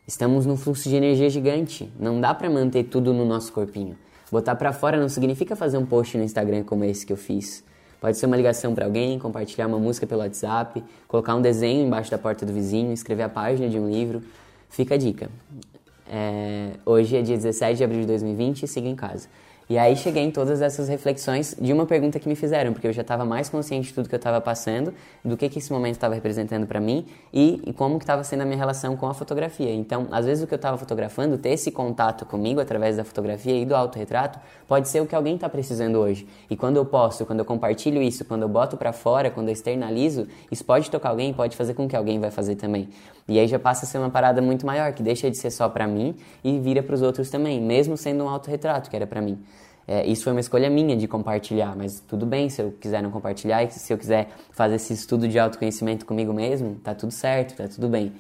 [0.07, 1.93] Estamos num fluxo de energia gigante.
[1.99, 3.99] Não dá para manter tudo no nosso corpinho.
[4.31, 7.65] Botar para fora não significa fazer um post no Instagram como esse que eu fiz.
[8.01, 12.11] Pode ser uma ligação para alguém, compartilhar uma música pelo WhatsApp, colocar um desenho embaixo
[12.11, 14.23] da porta do vizinho, escrever a página de um livro.
[14.71, 15.29] Fica a dica.
[16.11, 19.29] É, hoje é dia 17 de abril de 2020 e siga em casa.
[19.71, 22.93] E aí cheguei em todas essas reflexões de uma pergunta que me fizeram, porque eu
[22.93, 24.93] já estava mais consciente de tudo que eu estava passando,
[25.25, 28.41] do que, que esse momento estava representando para mim e, e, como que estava sendo
[28.41, 29.73] a minha relação com a fotografia.
[29.73, 33.57] Então, às vezes o que eu estava fotografando, ter esse contato comigo através da fotografia
[33.57, 36.27] e do autorretrato, pode ser o que alguém está precisando hoje.
[36.51, 39.53] E quando eu posto, quando eu compartilho isso, quando eu boto para fora, quando eu
[39.53, 42.89] externalizo, isso pode tocar alguém, pode fazer com que alguém vai fazer também.
[43.31, 45.69] E aí já passa a ser uma parada muito maior, que deixa de ser só
[45.69, 49.23] para mim e vira para os outros também, mesmo sendo um autorretrato que era para
[49.23, 49.39] mim.
[49.87, 53.11] É, isso foi uma escolha minha de compartilhar, mas tudo bem se eu quiser não
[53.11, 57.57] compartilhar e se eu quiser fazer esse estudo de autoconhecimento comigo mesmo, tá tudo certo,
[57.57, 58.13] tá tudo bem.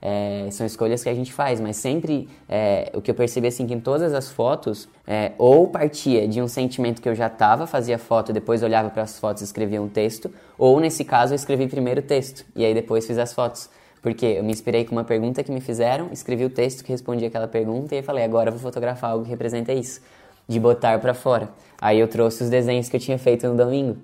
[0.00, 3.66] É, são escolhas que a gente faz, mas sempre é, o que eu percebi assim
[3.66, 7.66] que em todas as fotos é, ou partia de um sentimento que eu já tava,
[7.66, 11.36] fazia foto, depois olhava para as fotos e escrevia um texto, ou nesse caso eu
[11.36, 13.68] escrevi primeiro o texto e aí depois fiz as fotos.
[14.00, 17.28] Porque eu me inspirei com uma pergunta que me fizeram, escrevi o texto que respondia
[17.28, 20.00] aquela pergunta e falei, agora eu vou fotografar algo que representa isso,
[20.46, 21.48] de botar para fora.
[21.80, 23.98] Aí eu trouxe os desenhos que eu tinha feito no domingo,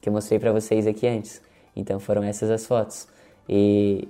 [0.00, 1.40] que eu mostrei para vocês aqui antes.
[1.74, 3.08] Então foram essas as fotos.
[3.48, 4.08] E,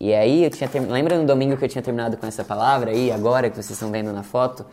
[0.00, 0.90] e aí eu tinha term...
[0.90, 3.90] lembra no domingo que eu tinha terminado com essa palavra aí, agora que vocês estão
[3.90, 4.64] vendo na foto?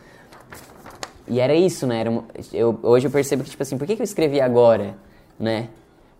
[1.28, 2.00] E era isso, né?
[2.00, 4.96] Era eu, hoje eu percebo que, tipo assim, por que, que eu escrevi agora,
[5.40, 5.70] né?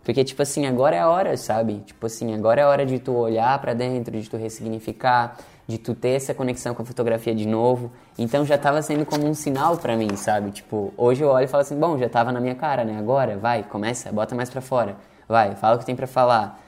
[0.10, 1.84] Porque, tipo assim, agora é a hora, sabe?
[1.86, 5.78] Tipo assim, agora é a hora de tu olhar para dentro, de tu ressignificar, de
[5.78, 7.92] tu ter essa conexão com a fotografia de novo.
[8.18, 10.50] Então já tava sendo como um sinal para mim, sabe?
[10.50, 12.98] Tipo, hoje eu olho e falo assim, bom, já tava na minha cara, né?
[12.98, 14.96] Agora, vai, começa, bota mais pra fora.
[15.28, 16.60] Vai, fala o que tem para falar.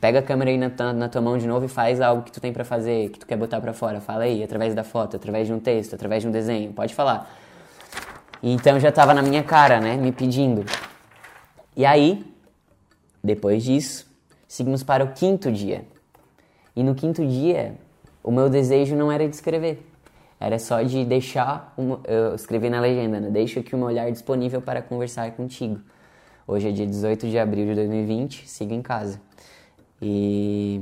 [0.00, 2.40] Pega a câmera aí na, na, tua mão de novo e faz algo que tu
[2.40, 4.00] tem para fazer, que tu quer botar para fora.
[4.00, 6.72] Fala aí, através da foto, através de um texto, através de um desenho.
[6.72, 7.30] Pode falar.
[8.42, 9.96] Então já tava na minha cara, né?
[9.96, 10.64] Me pedindo.
[11.76, 12.28] E aí,
[13.22, 14.06] depois disso,
[14.48, 15.84] seguimos para o quinto dia.
[16.74, 17.74] E no quinto dia,
[18.22, 19.86] o meu desejo não era de escrever.
[20.38, 23.30] Era só de deixar, eu escrevi na legenda, né?
[23.30, 25.78] Deixa aqui o meu olhar disponível para conversar contigo.
[26.46, 29.20] Hoje é dia 18 de abril de 2020, sigo em casa.
[30.00, 30.80] E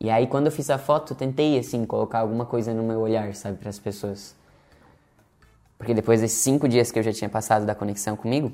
[0.00, 3.34] E aí quando eu fiz a foto, tentei assim colocar alguma coisa no meu olhar,
[3.34, 4.34] sabe, para as pessoas.
[5.76, 8.52] Porque depois desses cinco dias que eu já tinha passado da conexão comigo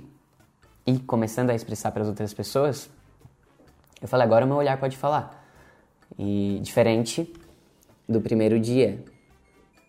[0.87, 2.89] e começando a expressar para as outras pessoas,
[4.01, 5.45] eu falei agora o meu olhar pode falar.
[6.19, 7.33] E diferente
[8.09, 9.05] do primeiro dia,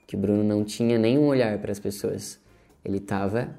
[0.08, 2.40] que o Bruno não tinha nenhum olhar para as pessoas.
[2.84, 3.50] Ele estava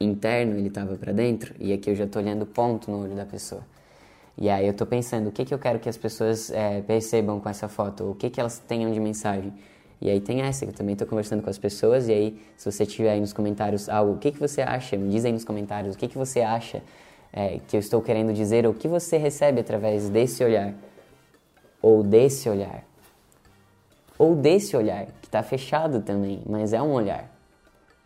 [0.00, 3.26] interno, ele estava para dentro, e aqui eu já estou olhando ponto no olho da
[3.26, 3.62] pessoa.
[4.36, 7.40] E aí eu estou pensando, o que, que eu quero que as pessoas é, percebam
[7.40, 8.12] com essa foto?
[8.12, 9.52] O que, que elas tenham de mensagem?
[10.00, 12.70] E aí tem essa, que eu também estou conversando com as pessoas, e aí se
[12.70, 14.96] você tiver aí nos comentários algo, o que, que você acha?
[14.96, 16.82] Me diz aí nos comentários o que, que você acha
[17.32, 20.72] é, que eu estou querendo dizer, ou o que você recebe através desse olhar,
[21.82, 22.84] ou desse olhar,
[24.16, 27.30] ou desse olhar, que está fechado também, mas é um olhar.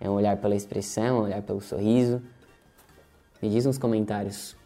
[0.00, 2.20] É um olhar pela expressão, um olhar pelo sorriso.
[3.40, 4.56] Me diz nos comentários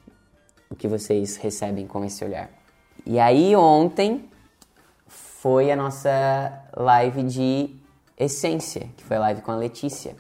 [0.71, 2.51] o que vocês recebem com esse olhar.
[3.05, 4.29] E aí ontem
[5.47, 7.77] foi a nossa live de
[8.19, 10.17] essência, que foi a live com a Letícia.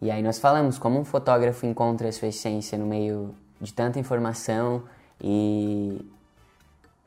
[0.00, 3.98] E aí nós falamos como um fotógrafo encontra a sua essência no meio de tanta
[3.98, 4.84] informação
[5.22, 6.00] e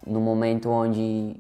[0.05, 1.35] no momento onde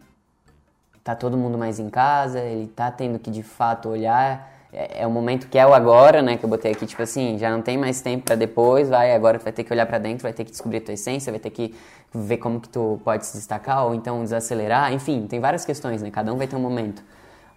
[1.03, 5.07] tá todo mundo mais em casa, ele tá tendo que de fato olhar é, é,
[5.07, 6.37] o momento que é o agora, né?
[6.37, 9.37] Que eu botei aqui, tipo assim, já não tem mais tempo para depois, vai, agora
[9.37, 11.39] tu vai ter que olhar para dentro, vai ter que descobrir a tua essência, vai
[11.39, 11.75] ter que
[12.13, 16.09] ver como que tu pode se destacar ou então desacelerar, enfim, tem várias questões, né?
[16.09, 17.03] Cada um vai ter um momento.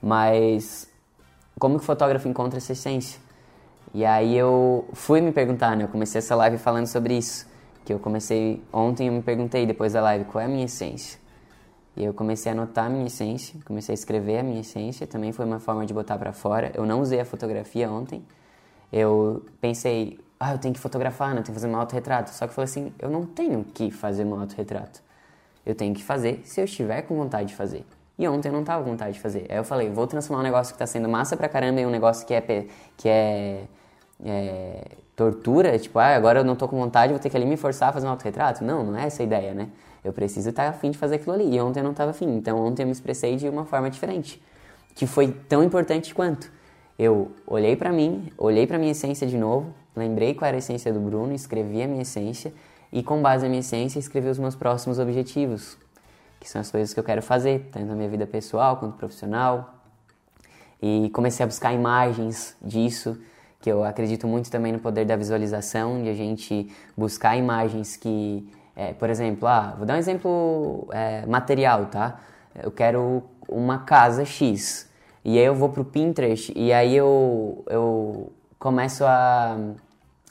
[0.02, 0.88] Mas
[1.58, 3.20] como que o fotógrafo encontra essa essência?
[3.92, 5.84] E aí eu fui me perguntar, né?
[5.84, 7.46] Eu comecei essa live falando sobre isso,
[7.84, 11.18] que eu comecei ontem, eu me perguntei depois da live, qual é a minha essência?
[11.96, 15.32] E eu comecei a anotar a minha essência, comecei a escrever a minha essência, também
[15.32, 16.72] foi uma forma de botar para fora.
[16.74, 18.24] Eu não usei a fotografia ontem.
[18.92, 21.40] Eu pensei, ah, eu tenho que fotografar, né?
[21.40, 22.30] Eu tenho que fazer um autorretrato.
[22.30, 25.00] Só que eu falei assim, eu não tenho que fazer um autorretrato.
[25.64, 27.86] Eu tenho que fazer se eu estiver com vontade de fazer.
[28.18, 29.46] E ontem eu não tava com vontade de fazer.
[29.48, 31.90] Aí eu falei, vou transformar um negócio que tá sendo massa pra caramba em um
[31.90, 32.40] negócio que é,
[32.96, 33.64] que é,
[34.24, 34.84] é
[35.16, 37.90] tortura, tipo, ah, agora eu não tô com vontade, vou ter que ali me forçar
[37.90, 38.64] a fazer um autorretrato.
[38.64, 39.68] Não, não é essa a ideia, né?
[40.04, 41.54] Eu preciso estar afim de fazer aquilo ali.
[41.54, 42.36] E ontem eu não estava afim.
[42.36, 44.42] Então ontem eu me expressei de uma forma diferente.
[44.94, 46.50] Que foi tão importante quanto.
[46.98, 50.92] Eu olhei para mim, olhei para minha essência de novo, lembrei qual era a essência
[50.92, 52.52] do Bruno, escrevi a minha essência
[52.92, 55.76] e com base na minha essência escrevi os meus próximos objetivos,
[56.38, 59.74] que são as coisas que eu quero fazer, tanto na minha vida pessoal quanto profissional.
[60.80, 63.18] E comecei a buscar imagens disso,
[63.64, 68.46] que eu acredito muito também no poder da visualização, de a gente buscar imagens que
[68.76, 72.20] é, por exemplo, ah, vou dar um exemplo é, material, tá?
[72.62, 74.86] Eu quero uma casa X.
[75.24, 79.56] E aí eu vou pro Pinterest e aí eu, eu começo a,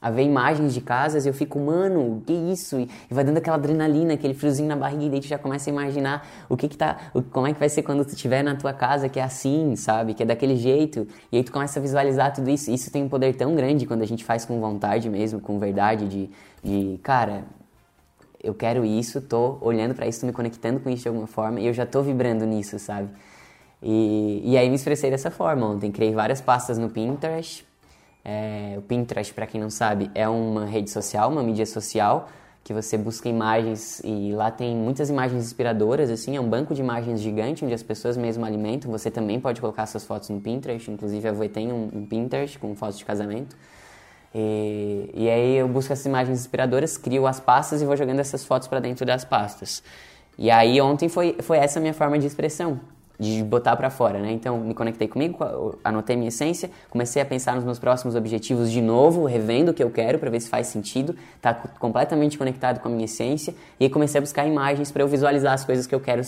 [0.04, 2.78] a ver imagens de casas e eu fico, mano, que isso?
[2.78, 5.72] E, vai dando aquela adrenalina, aquele friozinho na barriga e daí tu já começa a
[5.72, 6.98] imaginar o que que tá,
[7.32, 10.14] como é que vai ser quando tu estiver na tua casa que é assim, sabe?
[10.14, 11.08] Que é daquele jeito.
[11.32, 12.70] E aí tu começa a visualizar tudo isso.
[12.70, 16.06] Isso tem um poder tão grande quando a gente faz com vontade mesmo, com verdade,
[16.06, 16.30] de,
[16.62, 17.46] de cara,
[18.44, 21.62] eu quero isso, tô olhando para isso, tô me conectando com isso de alguma forma
[21.62, 23.08] e eu já tô vibrando nisso, sabe?
[23.82, 25.92] E, e aí me expressei dessa forma ontem.
[25.92, 27.66] Criei várias pastas no Pinterest.
[28.24, 32.30] É, o Pinterest, para quem não sabe, é uma rede social, uma mídia social
[32.64, 36.80] que você busca imagens e lá tem muitas imagens inspiradoras, assim, é um banco de
[36.80, 38.90] imagens gigante onde as pessoas mesmo alimentam.
[38.90, 42.58] Você também pode colocar suas fotos no Pinterest, inclusive a Voi tem um, um Pinterest
[42.58, 43.58] com fotos de casamento.
[44.34, 48.46] E, e aí eu busco essas imagens inspiradoras, crio as pastas e vou jogando essas
[48.46, 49.84] fotos para dentro das pastas.
[50.38, 52.80] E aí ontem foi, foi essa a minha forma de expressão,
[53.24, 54.32] de botar para fora, né?
[54.32, 58.82] Então me conectei comigo, anotei minha essência, comecei a pensar nos meus próximos objetivos de
[58.82, 62.90] novo, revendo o que eu quero para ver se faz sentido, tá completamente conectado com
[62.90, 66.00] a minha essência e comecei a buscar imagens para eu visualizar as coisas que eu
[66.00, 66.22] quero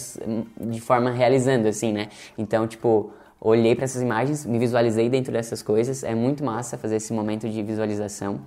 [0.60, 2.08] de forma realizando assim, né?
[2.38, 6.04] Então, tipo, olhei para essas imagens, me visualizei dentro dessas coisas.
[6.04, 8.40] É muito massa fazer esse momento de visualização.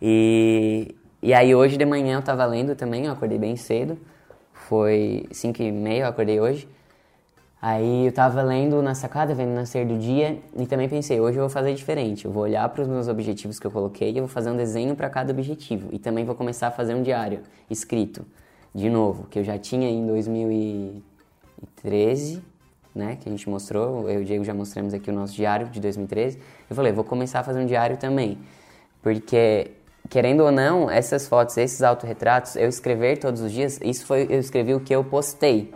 [0.00, 3.98] E, e aí hoje de manhã eu estava lendo também, eu acordei bem cedo.
[4.52, 6.68] Foi 5 e meia, eu acordei hoje.
[7.60, 11.42] Aí eu estava lendo na sacada, vendo nascer do dia e também pensei, hoje eu
[11.42, 12.26] vou fazer diferente.
[12.26, 14.56] Eu vou olhar para os meus objetivos que eu coloquei e eu vou fazer um
[14.56, 15.88] desenho para cada objetivo.
[15.90, 17.40] E também vou começar a fazer um diário
[17.70, 18.26] escrito,
[18.74, 22.42] de novo, que eu já tinha em 2013
[22.96, 25.68] né, que a gente mostrou, eu e o Diego já mostramos aqui o nosso diário
[25.68, 26.40] de 2013.
[26.68, 28.38] Eu falei, vou começar a fazer um diário também,
[29.02, 29.72] porque
[30.08, 34.38] querendo ou não, essas fotos, esses autorretratos, eu escrever todos os dias, isso foi eu
[34.38, 35.74] escrevi o que eu postei,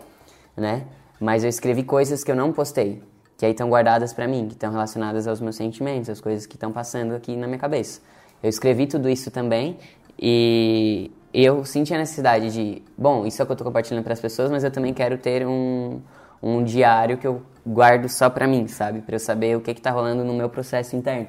[0.56, 0.86] né?
[1.20, 3.02] Mas eu escrevi coisas que eu não postei,
[3.36, 6.56] que aí estão guardadas para mim, que estão relacionadas aos meus sentimentos, as coisas que
[6.56, 8.00] estão passando aqui na minha cabeça.
[8.42, 9.76] Eu escrevi tudo isso também
[10.18, 14.14] e eu senti a necessidade de, bom, isso é o que eu tô compartilhando para
[14.14, 16.00] as pessoas, mas eu também quero ter um,
[16.42, 19.02] um diário que eu guardo só pra mim, sabe?
[19.02, 21.28] Pra eu saber o que que tá rolando no meu processo interno.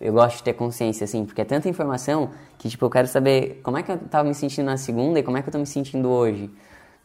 [0.00, 3.60] Eu gosto de ter consciência, assim, porque é tanta informação que, tipo, eu quero saber
[3.62, 5.58] como é que eu tava me sentindo na segunda e como é que eu tô
[5.58, 6.50] me sentindo hoje.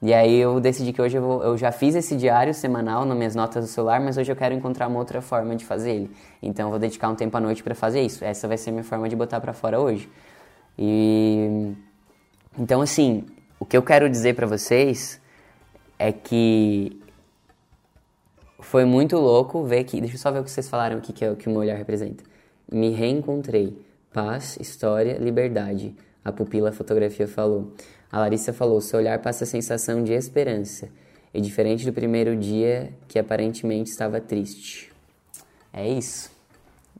[0.01, 3.17] E aí eu decidi que hoje eu, vou, eu já fiz esse diário semanal nas
[3.17, 6.11] minhas notas do celular, mas hoje eu quero encontrar uma outra forma de fazer ele.
[6.41, 8.23] Então eu vou dedicar um tempo à noite para fazer isso.
[8.23, 10.07] Essa vai ser a minha forma de botar para fora hoje.
[10.77, 11.73] E
[12.57, 13.25] então assim,
[13.59, 15.19] o que eu quero dizer para vocês
[15.97, 17.01] é que
[18.59, 21.25] foi muito louco ver que, deixa eu só ver o que vocês falaram aqui que
[21.25, 22.23] é o que o meu olhar representa.
[22.71, 23.83] Me reencontrei.
[24.13, 25.95] Paz, história, liberdade.
[26.23, 27.71] A pupila fotografia falou.
[28.11, 30.89] A Larissa falou: seu olhar passa a sensação de esperança.
[31.33, 34.91] E diferente do primeiro dia que aparentemente estava triste.
[35.73, 36.31] É isso.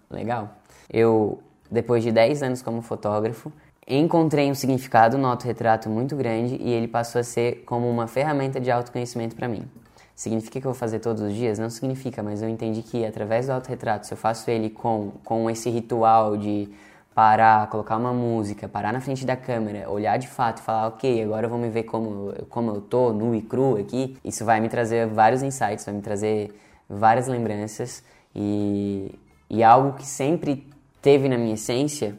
[0.10, 0.58] Legal.
[0.91, 1.41] Eu,
[1.72, 3.52] depois de 10 anos como fotógrafo,
[3.88, 8.60] encontrei um significado no autorretrato muito grande e ele passou a ser como uma ferramenta
[8.60, 9.67] de autoconhecimento para mim.
[10.13, 11.60] Significa que eu vou fazer todos os dias?
[11.60, 15.50] Não significa, mas eu entendi que através do autorretrato, se eu faço ele com, com
[15.50, 16.70] esse ritual de
[17.18, 21.24] parar, colocar uma música, parar na frente da câmera, olhar de fato e falar, ok,
[21.24, 24.60] agora eu vou me ver como, como eu tô, nu e cru aqui, isso vai
[24.60, 26.56] me trazer vários insights, vai me trazer
[26.88, 28.04] várias lembranças
[28.36, 29.18] e,
[29.50, 32.16] e algo que sempre teve na minha essência,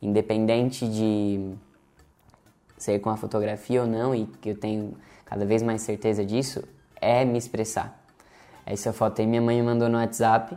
[0.00, 1.52] independente de
[2.78, 4.94] ser com a fotografia ou não, e que eu tenho
[5.26, 6.64] cada vez mais certeza disso,
[6.98, 8.02] é me expressar.
[8.64, 10.56] Essa foto aí minha mãe me mandou no WhatsApp,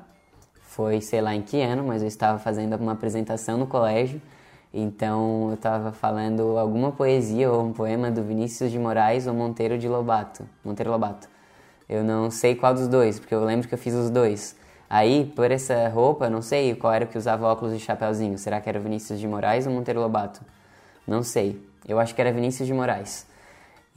[0.79, 4.21] foi sei lá em que ano, mas eu estava fazendo uma apresentação no colégio,
[4.73, 9.77] então eu estava falando alguma poesia ou um poema do Vinícius de Moraes ou Monteiro
[9.77, 11.27] de Lobato, Monteiro Lobato.
[11.89, 14.55] Eu não sei qual dos dois, porque eu lembro que eu fiz os dois.
[14.89, 18.37] Aí, por essa roupa, não sei qual era que usava óculos e chapéuzinho.
[18.37, 20.39] Será que era Vinícius de Moraes ou Monteiro Lobato?
[21.05, 21.61] Não sei.
[21.85, 23.27] Eu acho que era Vinícius de Moraes.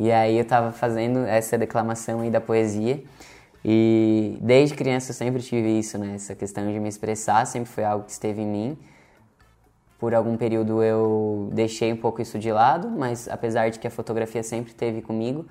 [0.00, 3.04] E aí eu estava fazendo essa declamação aí da poesia
[3.64, 6.14] e desde criança eu sempre tive isso, né?
[6.16, 8.78] Essa questão de me expressar sempre foi algo que esteve em mim.
[9.98, 13.90] Por algum período eu deixei um pouco isso de lado, mas apesar de que a
[13.90, 15.46] fotografia sempre esteve comigo,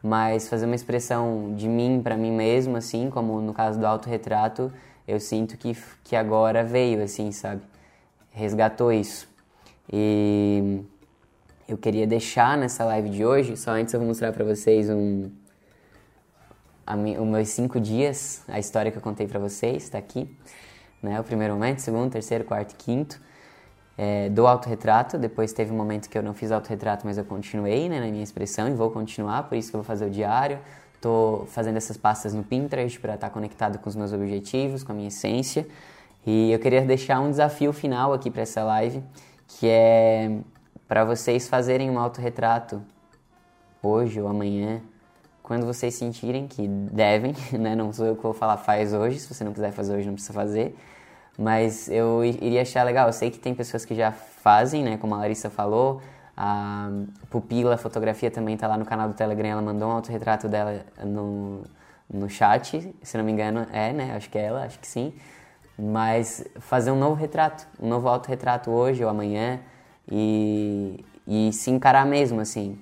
[0.00, 4.72] mas fazer uma expressão de mim para mim mesmo, assim, como no caso do autorretrato,
[5.08, 7.62] eu sinto que, que agora veio, assim, sabe?
[8.30, 9.28] Resgatou isso.
[9.92, 10.82] E
[11.68, 15.30] eu queria deixar nessa live de hoje, só antes eu vou mostrar para vocês um,
[16.86, 20.28] os meus cinco dias, a história que eu contei para vocês, está aqui.
[21.02, 21.18] Né?
[21.20, 23.20] O primeiro momento, segundo, terceiro, quarto e quinto.
[23.98, 27.88] É, do autorretrato, depois teve um momento que eu não fiz autorretrato, mas eu continuei
[27.88, 30.58] né, na minha expressão e vou continuar, por isso que eu vou fazer o diário.
[30.94, 34.92] Estou fazendo essas pastas no Pinterest para estar tá conectado com os meus objetivos, com
[34.92, 35.66] a minha essência.
[36.26, 39.02] E eu queria deixar um desafio final aqui para essa live,
[39.46, 40.38] que é
[40.88, 42.82] para vocês fazerem um autorretrato
[43.82, 44.82] hoje ou amanhã,
[45.46, 47.76] quando vocês sentirem que devem, né?
[47.76, 50.14] Não sou eu que vou falar faz hoje, se você não quiser fazer hoje não
[50.14, 50.76] precisa fazer.
[51.38, 54.96] Mas eu iria achar legal, eu sei que tem pessoas que já fazem, né?
[54.96, 56.02] Como a Larissa falou,
[56.36, 56.90] a
[57.30, 61.62] Pupila Fotografia também está lá no canal do Telegram, ela mandou um autorretrato dela no,
[62.12, 64.16] no chat, se não me engano, é, né?
[64.16, 65.14] Acho que é ela, acho que sim.
[65.78, 69.60] Mas fazer um novo retrato, um novo autorretrato hoje ou amanhã
[70.10, 72.80] e, e se encarar mesmo, assim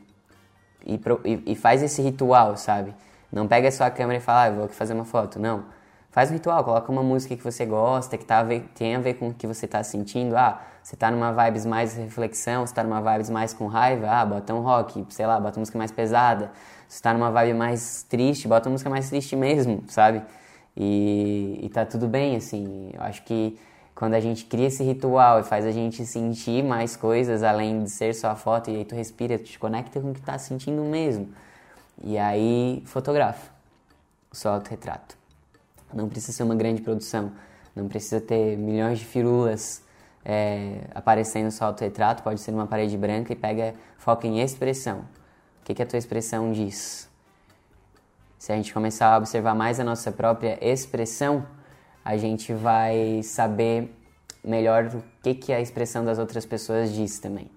[0.87, 2.94] e, e, faz esse ritual, sabe?
[3.33, 5.38] Não pega a sua câmera e fala, ah, vou aqui fazer uma foto.
[5.38, 5.64] Não.
[6.11, 9.01] Faz um ritual, coloca uma música que você gosta, que tá a ver, tem a
[9.01, 10.37] ver com o que você está sentindo.
[10.37, 14.25] Ah, você está numa vibes mais reflexão, você está numa vibes mais com raiva, ah,
[14.25, 16.53] bota um rock, sei lá, bota uma música mais pesada.
[16.87, 20.23] Se está numa vibe mais triste, bota uma música mais triste mesmo, sabe?
[20.77, 22.90] E, e tá tudo bem, assim.
[22.92, 23.59] Eu acho que
[23.95, 27.91] quando a gente cria esse ritual e faz a gente sentir mais coisas além de
[27.91, 30.37] ser só a foto, e aí tu respira, tu te conecta com o que tá
[30.39, 31.29] sentindo mesmo.
[32.03, 33.55] E aí fotografa
[34.35, 35.17] seu autorretrato.
[35.93, 37.33] Não precisa ser uma grande produção,
[37.75, 39.83] não precisa ter milhões de firulas
[40.25, 45.01] é, aparecendo no seu autorretrato, pode ser numa parede branca e pega, foca em expressão.
[45.61, 47.09] O que, que a tua expressão diz?
[48.39, 51.47] Se a gente começar a observar mais a nossa própria expressão,
[52.05, 53.90] a gente vai saber
[54.45, 57.51] melhor o que, que a expressão das outras pessoas diz também.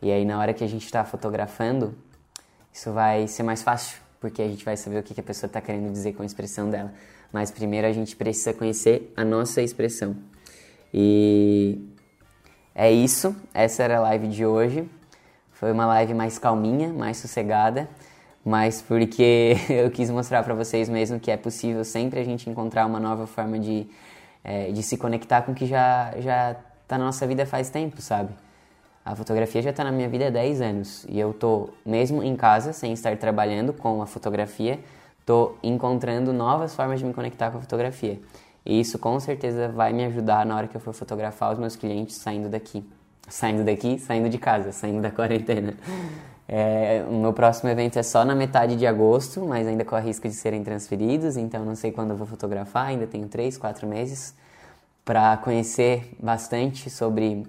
[0.00, 1.94] E aí, na hora que a gente está fotografando,
[2.72, 5.46] isso vai ser mais fácil, porque a gente vai saber o que, que a pessoa
[5.46, 6.92] está querendo dizer com a expressão dela.
[7.32, 10.16] Mas primeiro a gente precisa conhecer a nossa expressão.
[10.92, 11.88] E
[12.74, 14.90] é isso, essa era a live de hoje.
[15.52, 17.88] Foi uma live mais calminha, mais sossegada
[18.44, 22.86] mas porque eu quis mostrar para vocês mesmo que é possível sempre a gente encontrar
[22.86, 23.86] uma nova forma de,
[24.42, 28.02] é, de se conectar com o que já já está na nossa vida faz tempo,
[28.02, 28.30] sabe?
[29.04, 32.36] A fotografia já está na minha vida há 10 anos e eu tô mesmo em
[32.36, 34.78] casa, sem estar trabalhando com a fotografia,
[35.26, 38.20] tô encontrando novas formas de me conectar com a fotografia.
[38.64, 41.74] E isso com certeza vai me ajudar na hora que eu for fotografar os meus
[41.74, 42.84] clientes saindo daqui.
[43.28, 45.74] Saindo daqui, saindo de casa, saindo da quarentena.
[46.54, 49.98] É, o meu próximo evento é só na metade de agosto, mas ainda com o
[49.98, 53.86] risco de serem transferidos, então não sei quando eu vou fotografar, ainda tenho 3, 4
[53.86, 54.34] meses
[55.02, 57.46] para conhecer bastante sobre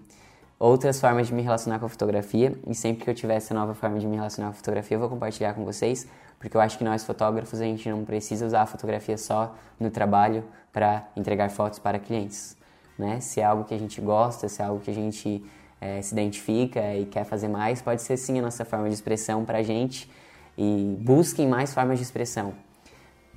[0.58, 3.74] outras formas de me relacionar com a fotografia e sempre que eu tiver essa nova
[3.74, 6.08] forma de me relacionar com a fotografia eu vou compartilhar com vocês,
[6.40, 9.92] porque eu acho que nós fotógrafos a gente não precisa usar a fotografia só no
[9.92, 12.56] trabalho para entregar fotos para clientes,
[12.98, 13.20] né?
[13.20, 15.44] Se é algo que a gente gosta, se é algo que a gente
[15.84, 19.44] é, se identifica e quer fazer mais, pode ser sim a nossa forma de expressão
[19.44, 20.10] para a gente
[20.58, 22.54] e busquem mais formas de expressão.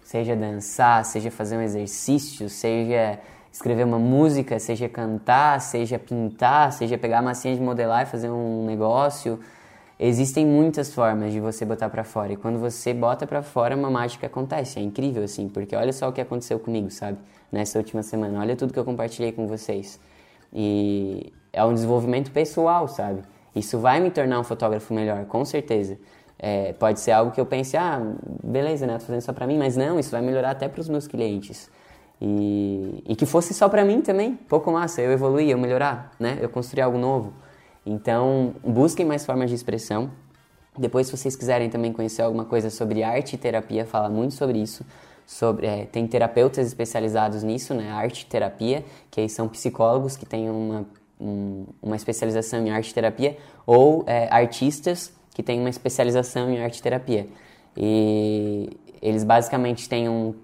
[0.05, 3.19] Seja dançar, seja fazer um exercício, seja
[3.53, 8.31] escrever uma música, seja cantar, seja pintar, seja pegar a massinha de modelar e fazer
[8.31, 9.41] um negócio.
[9.99, 13.91] Existem muitas formas de você botar para fora e quando você bota para fora uma
[13.91, 14.79] mágica acontece.
[14.79, 17.19] É incrível assim, porque olha só o que aconteceu comigo, sabe?
[17.51, 19.99] Nessa última semana, olha tudo que eu compartilhei com vocês.
[20.53, 23.23] E é um desenvolvimento pessoal, sabe?
[23.55, 25.99] Isso vai me tornar um fotógrafo melhor, com certeza.
[26.39, 28.01] É, pode ser algo que eu pense, ah,
[28.45, 28.99] beleza, né?
[28.99, 31.71] Tô fazendo só pra mim, mas não, isso vai melhorar até para os meus clientes.
[32.21, 36.39] E, e, que fosse só pra mim também, pouco massa, eu evoluir, eu melhorar, né?
[36.41, 37.33] Eu construir algo novo.
[37.85, 40.11] Então, busquem mais formas de expressão.
[40.77, 44.59] Depois, se vocês quiserem também conhecer alguma coisa sobre arte e terapia, fala muito sobre
[44.59, 44.85] isso
[45.27, 47.91] sobre é, tem terapeutas especializados nisso, né?
[47.91, 50.87] Arte terapia, que são psicólogos que têm uma,
[51.21, 56.81] um, uma especialização em arte terapia, ou é, artistas que têm uma especialização em arte
[56.81, 57.27] terapia.
[57.77, 58.71] E
[59.03, 60.35] eles basicamente têm um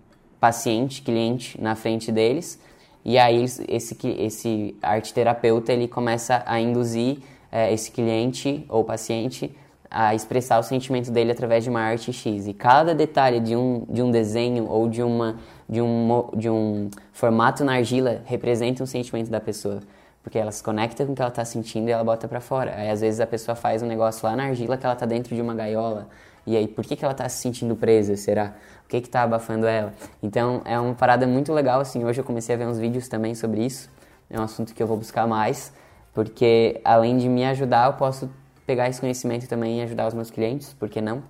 [0.41, 2.61] paciente, cliente na frente deles,
[3.05, 7.19] e aí esse, esse arte terapeuta ele começa a induzir
[7.51, 9.55] é, esse cliente ou paciente
[9.93, 12.47] a expressar o sentimento dele através de uma arte X.
[12.47, 15.37] E cada detalhe de um, de um desenho ou de, uma,
[15.69, 19.81] de, um, de um formato na argila representa um sentimento da pessoa.
[20.23, 22.75] Porque ela se conecta com o que ela está sentindo e ela bota para fora.
[22.75, 25.35] Aí às vezes a pessoa faz um negócio lá na argila que ela está dentro
[25.35, 26.09] de uma gaiola.
[26.47, 28.55] E aí, por que, que ela está se sentindo presa, será?
[28.85, 29.93] O que está abafando ela?
[30.21, 32.05] Então, é uma parada muito legal, assim.
[32.05, 33.89] Hoje eu comecei a ver uns vídeos também sobre isso.
[34.29, 35.73] É um assunto que eu vou buscar mais,
[36.13, 38.29] porque além de me ajudar, eu posso
[38.73, 41.23] pegar esse conhecimento também e ajudar os meus clientes, por que não?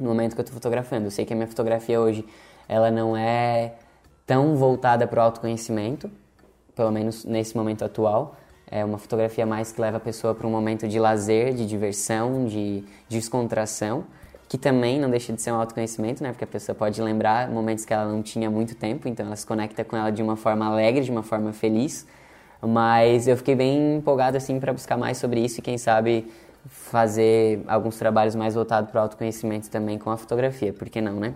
[0.00, 1.06] No momento que eu estou fotografando.
[1.06, 2.24] Eu sei que a minha fotografia hoje,
[2.68, 3.74] ela não é
[4.24, 6.08] tão voltada para o autoconhecimento,
[6.76, 8.36] pelo menos nesse momento atual.
[8.70, 12.46] É uma fotografia mais que leva a pessoa para um momento de lazer, de diversão,
[12.46, 14.04] de descontração,
[14.48, 16.30] que também não deixa de ser um autoconhecimento, né?
[16.30, 19.44] Porque a pessoa pode lembrar momentos que ela não tinha muito tempo, então ela se
[19.44, 22.06] conecta com ela de uma forma alegre, de uma forma feliz.
[22.62, 26.30] Mas eu fiquei bem empolgado assim para buscar mais sobre isso e quem sabe
[26.68, 31.14] fazer alguns trabalhos mais voltados para o autoconhecimento também com a fotografia, por que não,
[31.14, 31.34] né?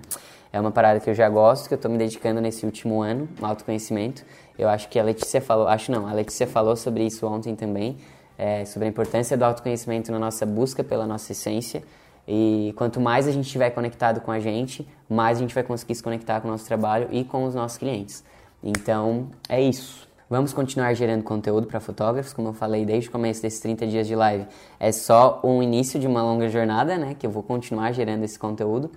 [0.53, 3.29] É uma parada que eu já gosto, que eu estou me dedicando nesse último ano,
[3.43, 4.25] autoconhecimento.
[4.57, 7.97] Eu acho que a Letícia falou, acho não, a Letícia falou sobre isso ontem também,
[8.39, 11.83] é, sobre a importância do autoconhecimento na nossa busca pela nossa essência.
[12.27, 15.95] E quanto mais a gente estiver conectado com a gente, mais a gente vai conseguir
[15.97, 18.23] se conectar com o nosso trabalho e com os nossos clientes.
[18.63, 20.04] Então, é isso.
[20.29, 24.07] Vamos continuar gerando conteúdo para fotógrafos, como eu falei desde o começo desses 30 dias
[24.07, 24.47] de live.
[24.81, 27.15] É só um início de uma longa jornada, né?
[27.15, 28.91] Que eu vou continuar gerando esse conteúdo,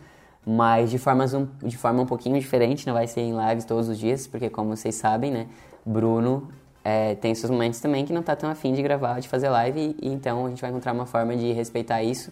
[0.45, 3.89] mas de, formas um, de forma um pouquinho diferente, não vai ser em lives todos
[3.89, 5.47] os dias, porque como vocês sabem, né?
[5.85, 6.47] Bruno
[6.81, 9.97] é, tem seus momentos também que não está tão afim de gravar, de fazer live,
[10.01, 12.31] e, então a gente vai encontrar uma forma de respeitar isso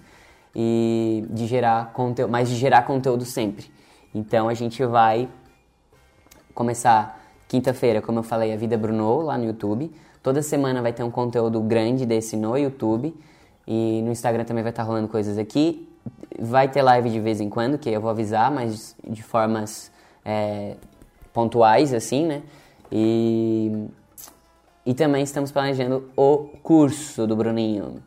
[0.55, 3.69] e de gerar conteúdo, mas de gerar conteúdo sempre.
[4.13, 5.27] Então a gente vai
[6.53, 9.91] começar Quinta-feira, como eu falei, a Vida Bruno lá no YouTube.
[10.23, 13.15] Toda semana vai ter um conteúdo grande desse no YouTube.
[13.67, 15.87] E no Instagram também vai estar rolando coisas aqui.
[16.39, 19.91] Vai ter live de vez em quando, que eu vou avisar, mas de formas
[20.23, 20.75] é,
[21.33, 22.43] pontuais, assim, né?
[22.91, 23.87] E,
[24.85, 28.01] e também estamos planejando o curso do Bruninho.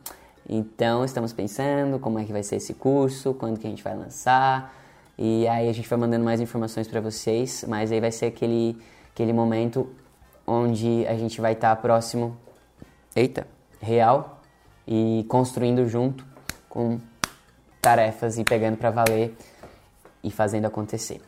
[0.47, 3.95] Então, estamos pensando como é que vai ser esse curso, quando que a gente vai
[3.95, 4.73] lançar.
[5.17, 8.77] E aí a gente vai mandando mais informações para vocês, mas aí vai ser aquele
[9.19, 9.89] aquele momento
[10.47, 12.37] onde a gente vai estar próximo,
[13.13, 13.45] eita,
[13.81, 14.39] real
[14.87, 16.25] e construindo junto
[16.69, 16.97] com
[17.81, 19.35] tarefas e pegando para valer
[20.23, 21.21] e fazendo acontecer.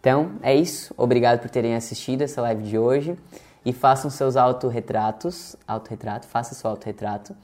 [0.00, 0.92] Então, é isso.
[0.96, 3.16] Obrigado por terem assistido essa live de hoje
[3.64, 7.36] e façam seus autorretratos, autorretrato, faça seu autorretrato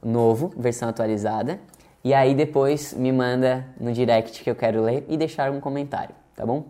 [0.00, 1.58] novo, versão atualizada.
[2.04, 6.14] E aí depois me manda no direct que eu quero ler e deixar um comentário,
[6.36, 6.66] tá bom?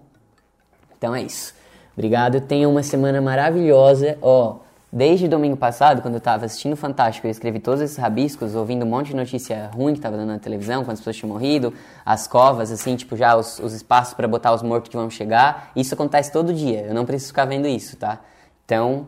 [0.97, 1.60] Então é isso.
[2.01, 4.17] Obrigado, tenha uma semana maravilhosa.
[4.23, 4.57] Ó,
[4.91, 8.89] Desde domingo passado, quando eu tava assistindo Fantástico, eu escrevi todos esses rabiscos, ouvindo um
[8.89, 11.73] monte de notícia ruim que tava dando na televisão, quantas pessoas tinham morrido,
[12.05, 15.71] as covas, assim, tipo, já os, os espaços para botar os mortos que vão chegar.
[15.77, 18.19] Isso acontece todo dia, eu não preciso ficar vendo isso, tá?
[18.65, 19.07] Então,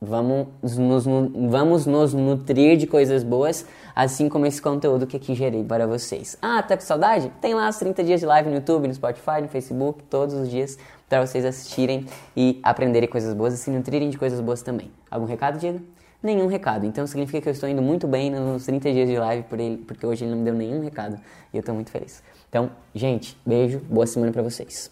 [0.00, 0.48] vamos
[0.78, 5.86] nos, vamos nos nutrir de coisas boas, assim como esse conteúdo que aqui gerei para
[5.86, 6.38] vocês.
[6.40, 7.30] Ah, tá com saudade?
[7.40, 10.48] Tem lá os 30 dias de live no YouTube, no Spotify, no Facebook, todos os
[10.48, 14.90] dias para vocês assistirem e aprenderem coisas boas e se nutrirem de coisas boas também.
[15.10, 15.80] Algum recado, Diego?
[16.22, 16.86] Nenhum recado.
[16.86, 19.78] Então significa que eu estou indo muito bem nos 30 dias de live por ele,
[19.78, 21.20] porque hoje ele não me deu nenhum recado
[21.52, 22.22] e eu estou muito feliz.
[22.48, 24.90] Então, gente, beijo, boa semana para vocês.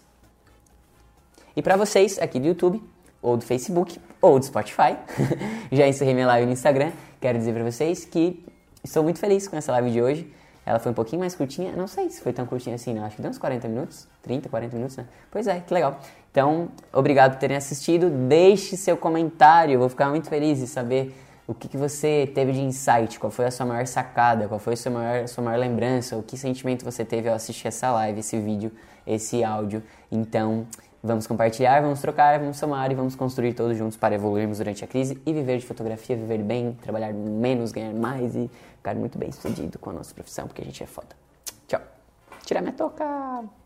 [1.55, 2.81] E para vocês aqui do YouTube,
[3.21, 4.97] ou do Facebook, ou do Spotify,
[5.71, 6.91] já encerrei minha live no Instagram.
[7.19, 8.45] Quero dizer para vocês que
[8.83, 10.33] estou muito feliz com essa live de hoje.
[10.65, 13.03] Ela foi um pouquinho mais curtinha, não sei se foi tão curtinha assim, não.
[13.03, 15.05] Acho que deu uns 40 minutos, 30, 40 minutos, né?
[15.31, 15.99] Pois é, que legal.
[16.31, 18.09] Então, obrigado por terem assistido.
[18.09, 21.15] Deixe seu comentário, eu vou ficar muito feliz de saber
[21.47, 24.73] o que, que você teve de insight, qual foi a sua maior sacada, qual foi
[24.73, 27.91] a sua maior, a sua maior lembrança, o que sentimento você teve ao assistir essa
[27.91, 28.71] live, esse vídeo,
[29.07, 29.81] esse áudio.
[30.11, 30.67] Então,
[31.03, 34.87] vamos compartilhar, vamos trocar, vamos somar e vamos construir todos juntos para evoluirmos durante a
[34.87, 39.31] crise e viver de fotografia, viver bem, trabalhar menos, ganhar mais e ficar muito bem
[39.31, 41.15] sucedido com a nossa profissão, porque a gente é foda.
[41.67, 41.81] Tchau.
[42.45, 43.58] Tirar minha toca!